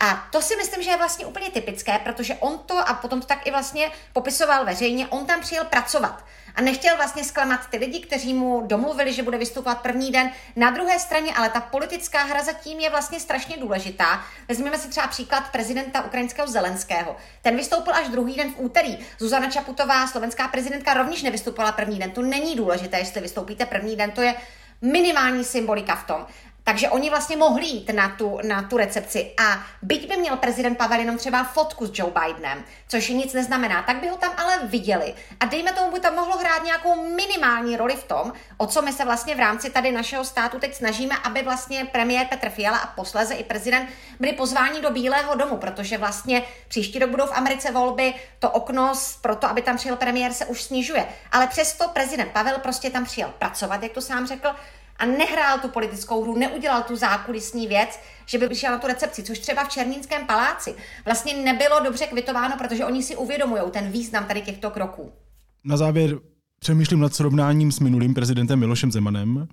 A 0.00 0.28
to 0.32 0.42
si 0.42 0.56
myslím, 0.56 0.82
že 0.82 0.90
je 0.90 0.96
vlastně 0.96 1.26
úplně 1.26 1.50
typické, 1.50 1.98
protože 1.98 2.34
on 2.34 2.58
to, 2.58 2.88
a 2.88 2.94
potom 2.94 3.20
to 3.20 3.26
tak 3.26 3.46
i 3.46 3.50
vlastně 3.50 3.90
popisoval 4.12 4.64
veřejně, 4.64 5.06
on 5.08 5.26
tam 5.26 5.40
přijel 5.40 5.64
pracovat 5.64 6.24
a 6.58 6.62
nechtěl 6.62 6.96
vlastně 6.96 7.24
zklamat 7.24 7.60
ty 7.70 7.76
lidi, 7.76 8.00
kteří 8.00 8.34
mu 8.34 8.62
domluvili, 8.66 9.12
že 9.12 9.22
bude 9.22 9.38
vystupovat 9.38 9.80
první 9.80 10.10
den. 10.10 10.30
Na 10.56 10.70
druhé 10.70 10.98
straně 10.98 11.32
ale 11.36 11.48
ta 11.48 11.60
politická 11.60 12.22
hra 12.22 12.42
zatím 12.42 12.80
je 12.80 12.90
vlastně 12.90 13.20
strašně 13.20 13.56
důležitá. 13.56 14.24
Vezměme 14.48 14.78
si 14.78 14.88
třeba 14.88 15.06
příklad 15.06 15.52
prezidenta 15.52 16.02
ukrajinského 16.02 16.48
Zelenského. 16.48 17.16
Ten 17.42 17.56
vystoupil 17.56 17.94
až 17.94 18.08
druhý 18.08 18.34
den 18.34 18.52
v 18.52 18.60
úterý. 18.60 18.98
Zuzana 19.18 19.50
Čaputová, 19.50 20.06
slovenská 20.06 20.48
prezidentka, 20.48 20.94
rovněž 20.94 21.22
nevystupovala 21.22 21.72
první 21.72 21.98
den. 21.98 22.10
To 22.10 22.22
není 22.22 22.56
důležité, 22.56 22.98
jestli 22.98 23.20
vystoupíte 23.20 23.66
první 23.66 23.96
den, 23.96 24.10
to 24.10 24.22
je 24.22 24.34
minimální 24.82 25.44
symbolika 25.44 25.94
v 25.94 26.06
tom. 26.06 26.26
Takže 26.68 26.88
oni 26.88 27.10
vlastně 27.10 27.36
mohli 27.36 27.66
jít 27.66 27.90
na 27.92 28.08
tu, 28.08 28.38
na 28.42 28.62
tu 28.62 28.76
recepci 28.76 29.34
a 29.40 29.62
byť 29.82 30.08
by 30.08 30.16
měl 30.16 30.36
prezident 30.36 30.78
Pavel 30.78 31.00
jenom 31.00 31.18
třeba 31.18 31.44
fotku 31.44 31.86
s 31.86 31.90
Joe 31.94 32.12
Bidenem, 32.12 32.64
což 32.88 33.08
nic 33.08 33.32
neznamená, 33.32 33.82
tak 33.82 33.96
by 33.96 34.08
ho 34.08 34.16
tam 34.16 34.32
ale 34.36 34.58
viděli. 34.62 35.14
A 35.40 35.46
dejme 35.46 35.72
tomu, 35.72 35.92
by 35.92 36.00
tam 36.00 36.14
mohlo 36.14 36.38
hrát 36.38 36.64
nějakou 36.64 36.94
minimální 37.16 37.76
roli 37.76 37.96
v 37.96 38.04
tom, 38.04 38.32
o 38.56 38.66
co 38.66 38.82
my 38.82 38.92
se 38.92 39.04
vlastně 39.04 39.34
v 39.34 39.38
rámci 39.38 39.70
tady 39.70 39.92
našeho 39.92 40.24
státu 40.24 40.58
teď 40.58 40.74
snažíme, 40.74 41.14
aby 41.24 41.42
vlastně 41.42 41.84
premiér 41.84 42.26
Petr 42.26 42.50
Fiala 42.50 42.78
a 42.78 42.86
posléze 42.86 43.34
i 43.34 43.44
prezident 43.44 43.88
byli 44.20 44.32
pozváni 44.32 44.80
do 44.80 44.90
Bílého 44.90 45.34
domu, 45.34 45.56
protože 45.56 45.98
vlastně 45.98 46.42
příští 46.68 46.98
rok 46.98 47.10
budou 47.10 47.26
v 47.26 47.36
Americe 47.36 47.72
volby, 47.72 48.14
to 48.38 48.50
okno 48.50 48.92
pro 49.20 49.36
to, 49.36 49.46
aby 49.46 49.62
tam 49.62 49.76
přijel 49.76 49.96
premiér, 49.96 50.32
se 50.32 50.46
už 50.46 50.62
snižuje. 50.62 51.08
Ale 51.32 51.46
přesto 51.46 51.88
prezident 51.88 52.32
Pavel 52.32 52.58
prostě 52.58 52.90
tam 52.90 53.04
přijel 53.04 53.32
pracovat, 53.38 53.82
jak 53.82 53.92
to 53.92 54.00
sám 54.00 54.26
řekl, 54.26 54.48
a 54.98 55.06
nehrál 55.06 55.58
tu 55.58 55.68
politickou 55.68 56.22
hru, 56.22 56.38
neudělal 56.38 56.82
tu 56.82 56.96
zákulisní 56.96 57.66
věc, 57.66 58.00
že 58.26 58.38
by 58.38 58.54
šel 58.54 58.72
na 58.72 58.78
tu 58.78 58.86
recepci, 58.86 59.22
což 59.22 59.38
třeba 59.38 59.64
v 59.64 59.68
Černínském 59.68 60.26
paláci 60.26 60.74
vlastně 61.04 61.34
nebylo 61.34 61.80
dobře 61.84 62.06
kvitováno, 62.06 62.56
protože 62.58 62.84
oni 62.84 63.02
si 63.02 63.16
uvědomují 63.16 63.62
ten 63.70 63.90
význam 63.90 64.24
tady 64.24 64.40
těchto 64.40 64.70
kroků. 64.70 65.12
Na 65.64 65.76
závěr 65.76 66.18
přemýšlím 66.58 67.00
nad 67.00 67.14
srovnáním 67.14 67.72
s 67.72 67.80
minulým 67.80 68.14
prezidentem 68.14 68.58
Milošem 68.58 68.92
Zemanem. 68.92 69.48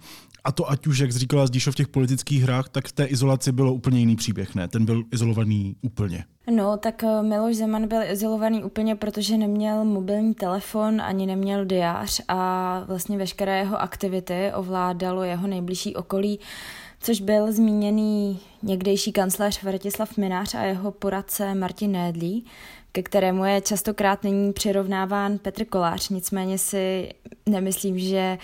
A 0.46 0.52
to 0.52 0.72
ať 0.72 0.88
už, 0.88 1.00
jak 1.00 1.12
říkala 1.12 1.48
Zdíšo 1.48 1.72
v 1.72 1.76
těch 1.76 1.88
politických 1.88 2.44
hrách, 2.44 2.70
tak 2.70 2.88
v 2.88 2.92
té 2.92 3.06
izolaci 3.06 3.52
bylo 3.52 3.74
úplně 3.74 4.00
jiný 4.00 4.16
příběh, 4.16 4.56
ne? 4.56 4.68
Ten 4.68 4.86
byl 4.86 5.04
izolovaný 5.14 5.76
úplně. 5.82 6.24
No, 6.52 6.78
tak 6.78 7.04
eh, 7.04 7.24
Miloš 7.24 7.56
Zeman 7.56 7.88
byl 7.88 8.02
izolovaný 8.04 8.64
úplně, 8.64 8.96
protože 8.96 9.38
neměl 9.38 9.86
mobilní 9.86 10.34
telefon, 10.34 11.02
ani 11.02 11.26
neměl 11.26 11.66
diář 11.66 12.22
a 12.28 12.84
vlastně 12.88 13.18
veškeré 13.18 13.58
jeho 13.58 13.82
aktivity 13.82 14.52
ovládalo 14.56 15.24
jeho 15.24 15.48
nejbližší 15.48 15.96
okolí, 15.96 16.40
což 17.00 17.22
byl 17.22 17.52
zmíněný 17.52 18.40
někdejší 18.64 19.12
kancléř 19.12 19.64
Vratislav 19.64 20.18
Minář 20.18 20.56
a 20.56 20.62
jeho 20.62 20.92
poradce 20.92 21.56
Martin 21.56 21.92
Nédlí, 21.92 22.46
ke 22.92 23.04
kterému 23.04 23.46
je 23.46 23.62
častokrát 23.62 24.24
nyní 24.24 24.54
přirovnáván 24.54 25.38
Petr 25.38 25.66
Kolář. 25.66 26.10
Nicméně 26.10 26.58
si 26.58 27.10
nemyslím, 27.46 28.00
že 28.00 28.38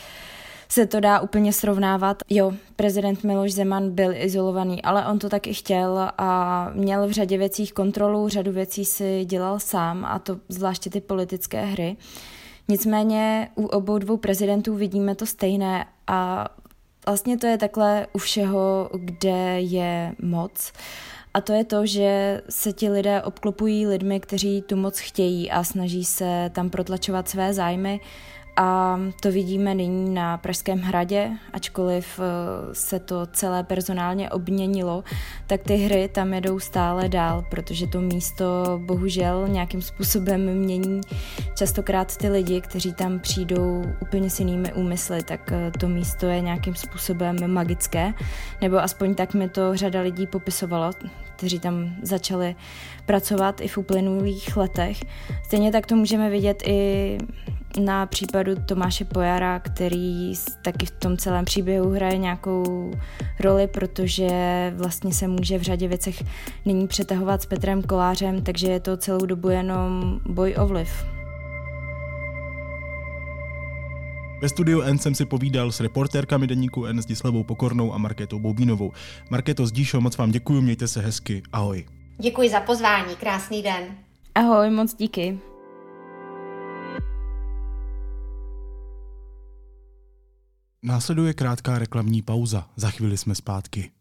se 0.71 0.85
to 0.85 0.99
dá 0.99 1.19
úplně 1.19 1.53
srovnávat. 1.53 2.17
Jo, 2.29 2.53
prezident 2.75 3.23
Miloš 3.23 3.53
Zeman 3.53 3.91
byl 3.91 4.11
izolovaný, 4.15 4.81
ale 4.81 5.05
on 5.07 5.19
to 5.19 5.29
taky 5.29 5.53
chtěl 5.53 6.09
a 6.17 6.69
měl 6.73 7.07
v 7.07 7.11
řadě 7.11 7.37
věcí 7.37 7.67
kontrolu, 7.67 8.29
řadu 8.29 8.51
věcí 8.51 8.85
si 8.85 9.25
dělal 9.25 9.59
sám 9.59 10.05
a 10.05 10.19
to 10.19 10.37
zvláště 10.49 10.89
ty 10.89 11.01
politické 11.01 11.65
hry. 11.65 11.97
Nicméně 12.67 13.49
u 13.55 13.65
obou 13.65 13.97
dvou 13.97 14.17
prezidentů 14.17 14.75
vidíme 14.75 15.15
to 15.15 15.25
stejné 15.25 15.85
a 16.07 16.49
vlastně 17.05 17.37
to 17.37 17.47
je 17.47 17.57
takhle 17.57 18.07
u 18.13 18.17
všeho, 18.17 18.89
kde 18.93 19.61
je 19.61 20.15
moc. 20.21 20.71
A 21.33 21.41
to 21.41 21.53
je 21.53 21.65
to, 21.65 21.85
že 21.85 22.41
se 22.49 22.73
ti 22.73 22.89
lidé 22.89 23.21
obklopují 23.21 23.87
lidmi, 23.87 24.19
kteří 24.19 24.61
tu 24.61 24.75
moc 24.75 24.99
chtějí 24.99 25.51
a 25.51 25.63
snaží 25.63 26.05
se 26.05 26.51
tam 26.53 26.69
protlačovat 26.69 27.29
své 27.29 27.53
zájmy 27.53 27.99
a 28.61 28.99
to 29.19 29.31
vidíme 29.31 29.75
nyní 29.75 30.13
na 30.13 30.37
Pražském 30.37 30.79
hradě, 30.79 31.31
ačkoliv 31.53 32.19
eh, 32.19 32.75
se 32.75 32.99
to 32.99 33.25
celé 33.25 33.63
personálně 33.63 34.29
obměnilo, 34.29 35.03
tak 35.47 35.61
ty 35.63 35.75
hry 35.75 36.07
tam 36.07 36.33
jedou 36.33 36.59
stále 36.59 37.09
dál, 37.09 37.45
protože 37.49 37.87
to 37.87 38.01
místo 38.01 38.45
bohužel 38.85 39.47
nějakým 39.47 39.81
způsobem 39.81 40.53
mění 40.53 41.01
častokrát 41.55 42.17
ty 42.17 42.29
lidi, 42.29 42.61
kteří 42.61 42.93
tam 42.93 43.19
přijdou 43.19 43.83
úplně 44.01 44.29
s 44.29 44.39
jinými 44.39 44.73
úmysly, 44.73 45.23
tak 45.23 45.51
eh, 45.51 45.71
to 45.79 45.87
místo 45.87 46.25
je 46.25 46.41
nějakým 46.41 46.75
způsobem 46.75 47.53
magické, 47.53 48.13
nebo 48.61 48.77
aspoň 48.77 49.15
tak 49.15 49.33
mi 49.33 49.49
to 49.49 49.77
řada 49.77 50.01
lidí 50.01 50.27
popisovalo, 50.27 50.91
kteří 51.35 51.59
tam 51.59 51.95
začali 52.01 52.55
pracovat 53.05 53.61
i 53.61 53.67
v 53.67 53.77
uplynulých 53.77 54.57
letech. 54.57 54.97
Stejně 55.43 55.71
tak 55.71 55.85
to 55.85 55.95
můžeme 55.95 56.29
vidět 56.29 56.63
i 56.65 57.17
na 57.79 58.05
případu 58.05 58.51
Tomáše 58.65 59.05
Pojara, 59.05 59.59
který 59.59 60.33
taky 60.61 60.85
v 60.85 60.91
tom 60.91 61.17
celém 61.17 61.45
příběhu 61.45 61.89
hraje 61.89 62.17
nějakou 62.17 62.91
roli, 63.39 63.67
protože 63.67 64.29
vlastně 64.75 65.13
se 65.13 65.27
může 65.27 65.57
v 65.57 65.61
řadě 65.61 65.87
věcech 65.87 66.23
nyní 66.65 66.87
přetahovat 66.87 67.41
s 67.41 67.45
Petrem 67.45 67.81
Kolářem, 67.81 68.41
takže 68.41 68.67
je 68.67 68.79
to 68.79 68.97
celou 68.97 69.25
dobu 69.25 69.49
jenom 69.49 70.19
boj 70.25 70.55
o 70.59 70.67
vliv. 70.67 71.05
Ve 74.41 74.49
studiu 74.49 74.81
N 74.81 74.97
jsem 74.97 75.15
si 75.15 75.25
povídal 75.25 75.71
s 75.71 75.79
reportérkami 75.79 76.47
deníku 76.47 76.85
N 76.85 77.01
s 77.01 77.05
Dislavou 77.05 77.43
Pokornou 77.43 77.93
a 77.93 77.97
Markétou 77.97 78.39
Boubínovou. 78.39 78.91
Markéto 79.29 79.65
Zdíšo, 79.65 80.01
moc 80.01 80.17
vám 80.17 80.31
děkuji, 80.31 80.61
mějte 80.61 80.87
se 80.87 81.01
hezky, 81.01 81.43
ahoj. 81.53 81.85
Děkuji 82.17 82.49
za 82.49 82.59
pozvání, 82.59 83.15
krásný 83.15 83.63
den. 83.63 83.83
Ahoj, 84.35 84.69
moc 84.69 84.93
díky. 84.93 85.50
Následuje 90.83 91.33
krátká 91.33 91.79
reklamní 91.79 92.21
pauza. 92.21 92.67
Za 92.75 92.91
chvíli 92.91 93.17
jsme 93.17 93.35
zpátky. 93.35 93.91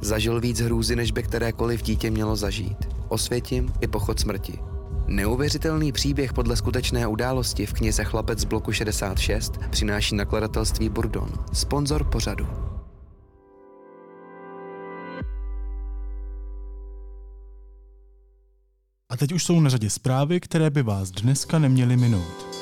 Zažil 0.00 0.40
víc 0.40 0.60
hrůzy, 0.60 0.96
než 0.96 1.12
by 1.12 1.22
kterékoliv 1.22 1.82
dítě 1.82 2.10
mělo 2.10 2.36
zažít. 2.36 2.76
Osvětím 3.08 3.72
i 3.80 3.86
pochod 3.86 4.20
smrti. 4.20 4.58
Neuvěřitelný 5.06 5.92
příběh 5.92 6.32
podle 6.32 6.56
skutečné 6.56 7.06
události 7.06 7.66
v 7.66 7.72
knize 7.72 8.04
Chlapec 8.04 8.38
z 8.38 8.44
bloku 8.44 8.72
66 8.72 9.58
přináší 9.70 10.14
nakladatelství 10.14 10.88
Burdon, 10.88 11.32
sponzor 11.52 12.04
pořadu. 12.04 12.46
A 19.08 19.16
teď 19.16 19.32
už 19.32 19.44
jsou 19.44 19.60
na 19.60 19.70
řadě 19.70 19.90
zprávy, 19.90 20.40
které 20.40 20.70
by 20.70 20.82
vás 20.82 21.10
dneska 21.10 21.58
neměly 21.58 21.96
minout. 21.96 22.55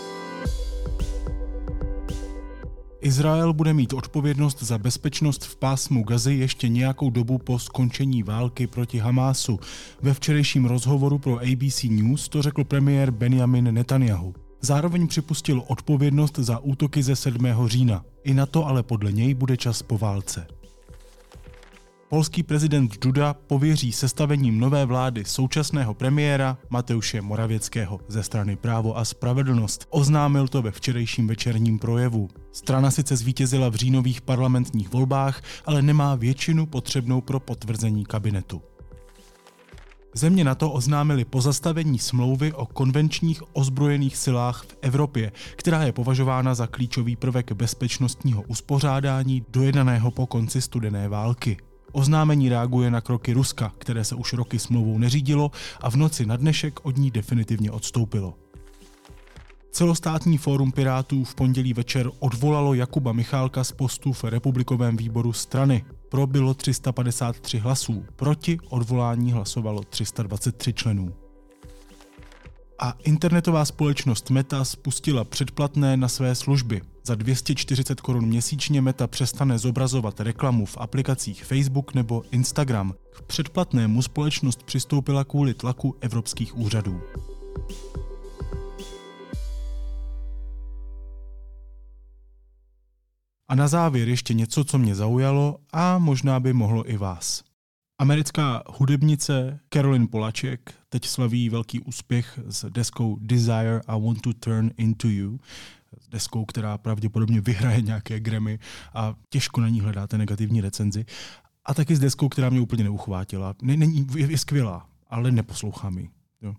Izrael 3.05 3.53
bude 3.53 3.75
mít 3.75 3.93
odpovědnost 3.93 4.63
za 4.63 4.79
bezpečnost 4.79 5.45
v 5.45 5.57
pásmu 5.57 6.03
Gazy 6.03 6.35
ještě 6.35 6.69
nějakou 6.69 7.11
dobu 7.11 7.39
po 7.39 7.59
skončení 7.59 8.23
války 8.23 8.67
proti 8.67 8.99
Hamásu. 8.99 9.61
Ve 10.03 10.15
včerejším 10.15 10.65
rozhovoru 10.65 11.19
pro 11.19 11.39
ABC 11.39 11.83
News 11.83 12.29
to 12.29 12.43
řekl 12.43 12.65
premiér 12.65 13.11
Benjamin 13.11 13.75
Netanyahu. 13.75 14.35
Zároveň 14.61 15.07
připustil 15.07 15.63
odpovědnost 15.67 16.39
za 16.39 16.59
útoky 16.59 17.03
ze 17.03 17.17
7. 17.17 17.47
října. 17.67 18.05
I 18.25 18.35
na 18.35 18.47
to 18.47 18.67
ale 18.67 18.83
podle 18.83 19.13
něj 19.13 19.35
bude 19.35 19.57
čas 19.57 19.83
po 19.83 19.99
válce. 19.99 20.47
Polský 22.09 22.43
prezident 22.43 22.99
Duda 23.01 23.35
pověří 23.35 23.93
sestavením 23.93 24.61
nové 24.61 24.87
vlády 24.87 25.25
současného 25.25 25.95
premiéra 25.95 26.59
Mateuše 26.71 27.23
Moravěckého 27.23 28.01
ze 28.09 28.23
strany 28.23 28.57
Právo 28.57 28.97
a 28.97 29.05
spravedlnost. 29.05 29.87
Oznámil 29.91 30.49
to 30.49 30.63
ve 30.63 30.71
včerejším 30.71 31.27
večerním 31.27 31.79
projevu. 31.79 32.29
Strana 32.53 32.91
sice 32.91 33.17
zvítězila 33.17 33.69
v 33.69 33.75
říjnových 33.75 34.21
parlamentních 34.21 34.93
volbách, 34.93 35.43
ale 35.67 35.83
nemá 35.83 36.15
většinu 36.15 36.67
potřebnou 36.67 37.21
pro 37.21 37.41
potvrzení 37.41 38.05
kabinetu. 38.05 38.63
Země 40.15 40.45
NATO 40.45 40.73
oznámili 40.73 41.25
pozastavení 41.25 41.99
smlouvy 41.99 42.53
o 42.53 42.67
konvenčních 42.67 43.43
ozbrojených 43.53 44.17
silách 44.17 44.65
v 44.65 44.77
Evropě, 44.83 45.33
která 45.57 45.83
je 45.83 45.93
považována 45.93 46.55
za 46.55 46.67
klíčový 46.67 47.17
prvek 47.17 47.53
bezpečnostního 47.53 48.43
uspořádání 48.43 49.45
dojednaného 49.49 50.11
po 50.11 50.27
konci 50.27 50.61
studené 50.61 51.09
války. 51.09 51.57
Oznámení 51.95 52.49
reaguje 52.49 52.91
na 52.91 53.01
kroky 53.01 53.33
Ruska, 53.33 53.73
které 53.79 54.05
se 54.05 54.15
už 54.15 54.33
roky 54.33 54.59
smlouvou 54.59 54.99
neřídilo 54.99 55.51
a 55.81 55.91
v 55.91 55.97
noci 55.97 56.27
na 56.27 56.37
dnešek 56.37 56.87
od 56.87 56.97
ní 56.97 57.11
definitivně 57.11 57.71
odstoupilo. 57.71 58.35
Celostátní 59.71 60.39
fórum 60.39 60.73
Pirátů 60.73 61.25
v 61.25 61.35
pondělí 61.35 61.73
večer 61.73 62.11
odvolalo 62.19 62.75
Jakuba 62.75 63.13
Michálka 63.13 63.65
z 63.65 63.73
postu 63.73 64.13
v 64.13 64.25
republikovém 64.25 64.97
výboru 64.97 65.33
strany. 65.33 65.85
Pro 66.09 66.27
bylo 66.27 66.55
353 66.55 67.59
hlasů, 67.59 68.05
proti 68.17 68.59
odvolání 68.69 69.33
hlasovalo 69.33 69.83
323 69.83 70.73
členů. 70.73 71.24
A 72.79 72.95
internetová 73.05 73.65
společnost 73.65 74.31
Meta 74.31 74.65
spustila 74.65 75.25
předplatné 75.25 75.97
na 75.97 76.09
své 76.09 76.35
služby. 76.35 76.83
Za 77.07 77.15
240 77.15 78.01
korun 78.01 78.27
měsíčně 78.27 78.83
Meta 78.83 79.07
přestane 79.07 79.59
zobrazovat 79.59 80.21
reklamu 80.21 80.67
v 80.67 80.77
aplikacích 80.79 81.45
Facebook 81.45 81.95
nebo 81.95 82.23
Instagram. 82.31 82.95
K 83.17 83.23
předplatnému 83.23 84.03
společnost 84.03 84.63
přistoupila 84.63 85.25
kvůli 85.25 85.55
tlaku 85.55 85.97
evropských 86.01 86.57
úřadů. 86.59 87.01
A 93.49 93.55
na 93.55 93.69
závěr 93.69 94.09
ještě 94.09 94.35
něco, 94.35 94.65
co 94.65 94.79
mě 94.79 94.95
zaujalo 94.95 95.59
a 95.73 95.99
možná 95.99 96.41
by 96.41 96.53
mohlo 96.53 96.91
i 96.91 96.97
vás. 96.97 97.54
Americká 97.99 98.63
hudebnice 98.69 99.61
Carolyn 99.73 100.09
Polaček 100.09 100.75
teď 100.89 101.07
slaví 101.07 101.49
velký 101.49 101.81
úspěch 101.81 102.39
s 102.47 102.71
deskou 102.71 103.19
Desire 103.21 103.81
I 103.87 104.01
Want 104.01 104.21
to 104.21 104.33
Turn 104.33 104.71
Into 104.77 105.09
You, 105.09 105.39
s 106.01 106.09
deskou, 106.09 106.45
která 106.45 106.79
pravděpodobně 106.79 107.41
vyhraje 107.41 107.83
nějaké 107.83 108.21
Grammy 108.21 108.59
a 108.95 109.15
těžko 109.29 109.61
na 109.61 109.69
ní 109.69 109.81
hledáte 109.81 110.19
negativní 110.19 110.61
recenzi. 110.61 111.05
A 111.65 111.75
taky 111.75 111.97
s 111.97 112.01
deskou, 112.01 112.29
která 112.29 112.51
mě 112.51 112.61
úplně 112.61 112.85
neuchvátila. 112.85 113.55
Není, 113.63 114.07
je, 114.17 114.31
je 114.31 114.39
skvělá, 114.39 114.89
ale 115.11 115.31
neposlouchám 115.31 115.99
ji. 115.99 116.09
Jo. 116.43 116.55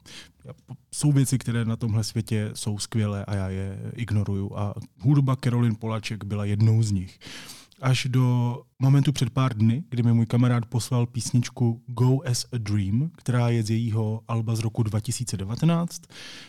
Jsou 0.91 1.11
věci, 1.11 1.38
které 1.38 1.65
na 1.65 1.75
tomhle 1.75 2.03
světě 2.03 2.51
jsou 2.53 2.79
skvělé 2.79 3.25
a 3.25 3.36
já 3.36 3.49
je 3.49 3.79
ignoruju. 3.95 4.57
A 4.57 4.73
hudba 4.99 5.36
Carolyn 5.36 5.75
Polaček 5.75 6.23
byla 6.23 6.45
jednou 6.45 6.83
z 6.83 6.91
nich 6.91 7.19
až 7.86 8.07
do 8.09 8.61
momentu 8.79 9.11
před 9.11 9.29
pár 9.29 9.57
dny, 9.57 9.83
kdy 9.89 10.03
mi 10.03 10.13
můj 10.13 10.25
kamarád 10.25 10.65
poslal 10.65 11.05
písničku 11.05 11.83
Go 11.88 12.21
as 12.25 12.45
a 12.53 12.57
Dream, 12.57 13.11
která 13.17 13.49
je 13.49 13.63
z 13.63 13.69
jejího 13.69 14.21
alba 14.27 14.55
z 14.55 14.59
roku 14.59 14.83
2019. 14.83 16.01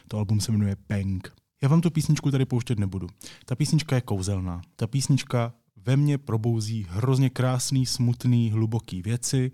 To 0.09 0.19
album 0.19 0.41
se 0.41 0.53
jmenuje 0.53 0.77
Peng. 0.87 1.33
Já 1.63 1.69
vám 1.69 1.81
tu 1.81 1.91
písničku 1.91 2.31
tady 2.31 2.45
pouštět 2.45 2.79
nebudu. 2.79 3.09
Ta 3.45 3.55
písnička 3.55 3.95
je 3.95 4.01
kouzelná. 4.01 4.63
Ta 4.77 4.87
písnička 4.87 5.53
ve 5.77 5.97
mně 5.97 6.19
probouzí 6.19 6.87
hrozně 6.91 7.31
krásný, 7.31 7.87
smutný, 7.87 8.51
hluboký 8.51 9.03
věci 9.03 9.51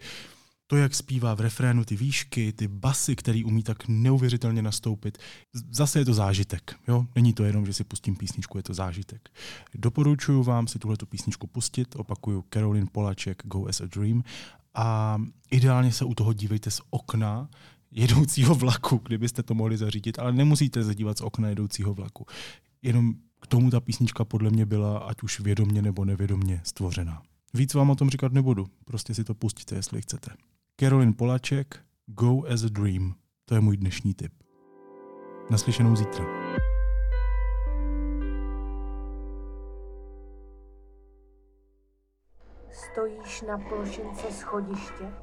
to, 0.73 0.77
jak 0.77 0.95
zpívá 0.95 1.35
v 1.35 1.41
refrénu 1.41 1.85
ty 1.85 1.97
výšky, 1.97 2.53
ty 2.53 2.69
basy, 2.69 3.17
který 3.17 3.45
umí 3.45 3.63
tak 3.63 3.89
neuvěřitelně 3.89 4.63
nastoupit, 4.63 5.19
zase 5.71 5.99
je 5.99 6.05
to 6.05 6.15
zážitek. 6.15 6.77
Jo? 6.89 7.07
Není 7.15 7.33
to 7.33 7.45
jenom, 7.45 7.67
že 7.67 7.73
si 7.73 7.85
pustím 7.85 8.17
písničku, 8.17 8.59
je 8.59 8.63
to 8.63 8.75
zážitek. 8.75 9.29
Doporučuji 9.75 10.43
vám 10.43 10.67
si 10.67 10.79
tuhle 10.79 10.97
písničku 11.09 11.47
pustit, 11.47 11.97
opakuju 11.97 12.45
Caroline 12.55 12.87
Polaček, 12.93 13.43
Go 13.47 13.67
as 13.69 13.81
a 13.81 13.87
Dream 13.87 14.23
a 14.75 15.19
ideálně 15.51 15.93
se 15.93 16.05
u 16.05 16.15
toho 16.15 16.33
dívejte 16.33 16.71
z 16.71 16.81
okna 16.91 17.49
jedoucího 17.91 18.55
vlaku, 18.55 19.01
kdybyste 19.05 19.43
to 19.43 19.55
mohli 19.55 19.77
zařídit, 19.77 20.19
ale 20.19 20.33
nemusíte 20.33 20.85
se 20.85 20.95
dívat 20.95 21.19
z 21.19 21.21
okna 21.21 21.49
jedoucího 21.49 21.95
vlaku. 21.95 22.27
Jenom 22.83 23.15
k 23.41 23.47
tomu 23.47 23.71
ta 23.71 23.81
písnička 23.81 24.25
podle 24.25 24.51
mě 24.51 24.67
byla, 24.67 24.99
ať 24.99 25.23
už 25.23 25.41
vědomně 25.41 25.83
nebo 25.83 26.05
nevědomně, 26.05 26.61
stvořena. 26.65 27.23
Víc 27.55 27.75
vám 27.75 27.91
o 27.91 27.97
tom 27.97 28.11
říkat 28.11 28.33
nebudu, 28.33 28.67
prostě 28.85 29.15
si 29.15 29.25
to 29.25 29.35
pustíte, 29.35 29.75
jestli 29.75 30.03
chcete. 30.03 30.31
Carolyn 30.81 31.13
Polaček, 31.13 31.81
Go 32.07 32.47
as 32.53 32.65
a 32.65 32.69
Dream. 32.69 33.15
To 33.45 33.55
je 33.55 33.61
můj 33.61 33.77
dnešní 33.77 34.15
tip. 34.15 34.33
Naslyšenou 35.51 35.97
zítra. 35.97 36.25
Stojíš 42.71 43.43
na 43.43 43.59
plošince 43.59 44.33
schodiště 44.33 45.15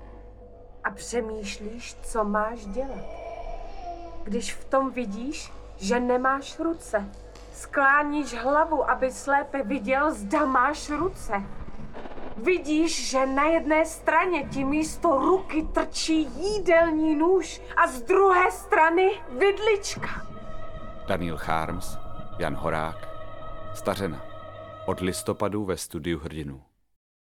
a 0.83 0.91
přemýšlíš, 0.91 1.95
co 1.95 2.23
máš 2.23 2.65
dělat. 2.65 3.05
Když 4.23 4.53
v 4.53 4.65
tom 4.65 4.91
vidíš, 4.91 5.51
že 5.77 5.99
nemáš 5.99 6.59
ruce, 6.59 7.11
skláníš 7.53 8.33
hlavu, 8.33 8.89
aby 8.89 9.11
slépe 9.11 9.63
viděl, 9.63 10.13
zda 10.13 10.45
máš 10.45 10.89
ruce. 10.89 11.33
Vidíš, 12.43 13.09
že 13.09 13.25
na 13.25 13.43
jedné 13.45 13.85
straně 13.85 14.43
ti 14.43 14.63
místo 14.63 15.17
ruky 15.17 15.67
trčí 15.73 16.21
jídelní 16.21 17.15
nůž 17.15 17.61
a 17.77 17.87
z 17.87 18.01
druhé 18.01 18.51
strany 18.51 19.09
vidlička. 19.29 20.27
Daniel 21.07 21.37
Charms, 21.37 21.97
Jan 22.39 22.55
Horák, 22.55 23.09
Stařena. 23.75 24.25
Od 24.85 24.99
listopadu 24.99 25.65
ve 25.65 25.77
studiu 25.77 26.19
Hrdinu. 26.19 26.68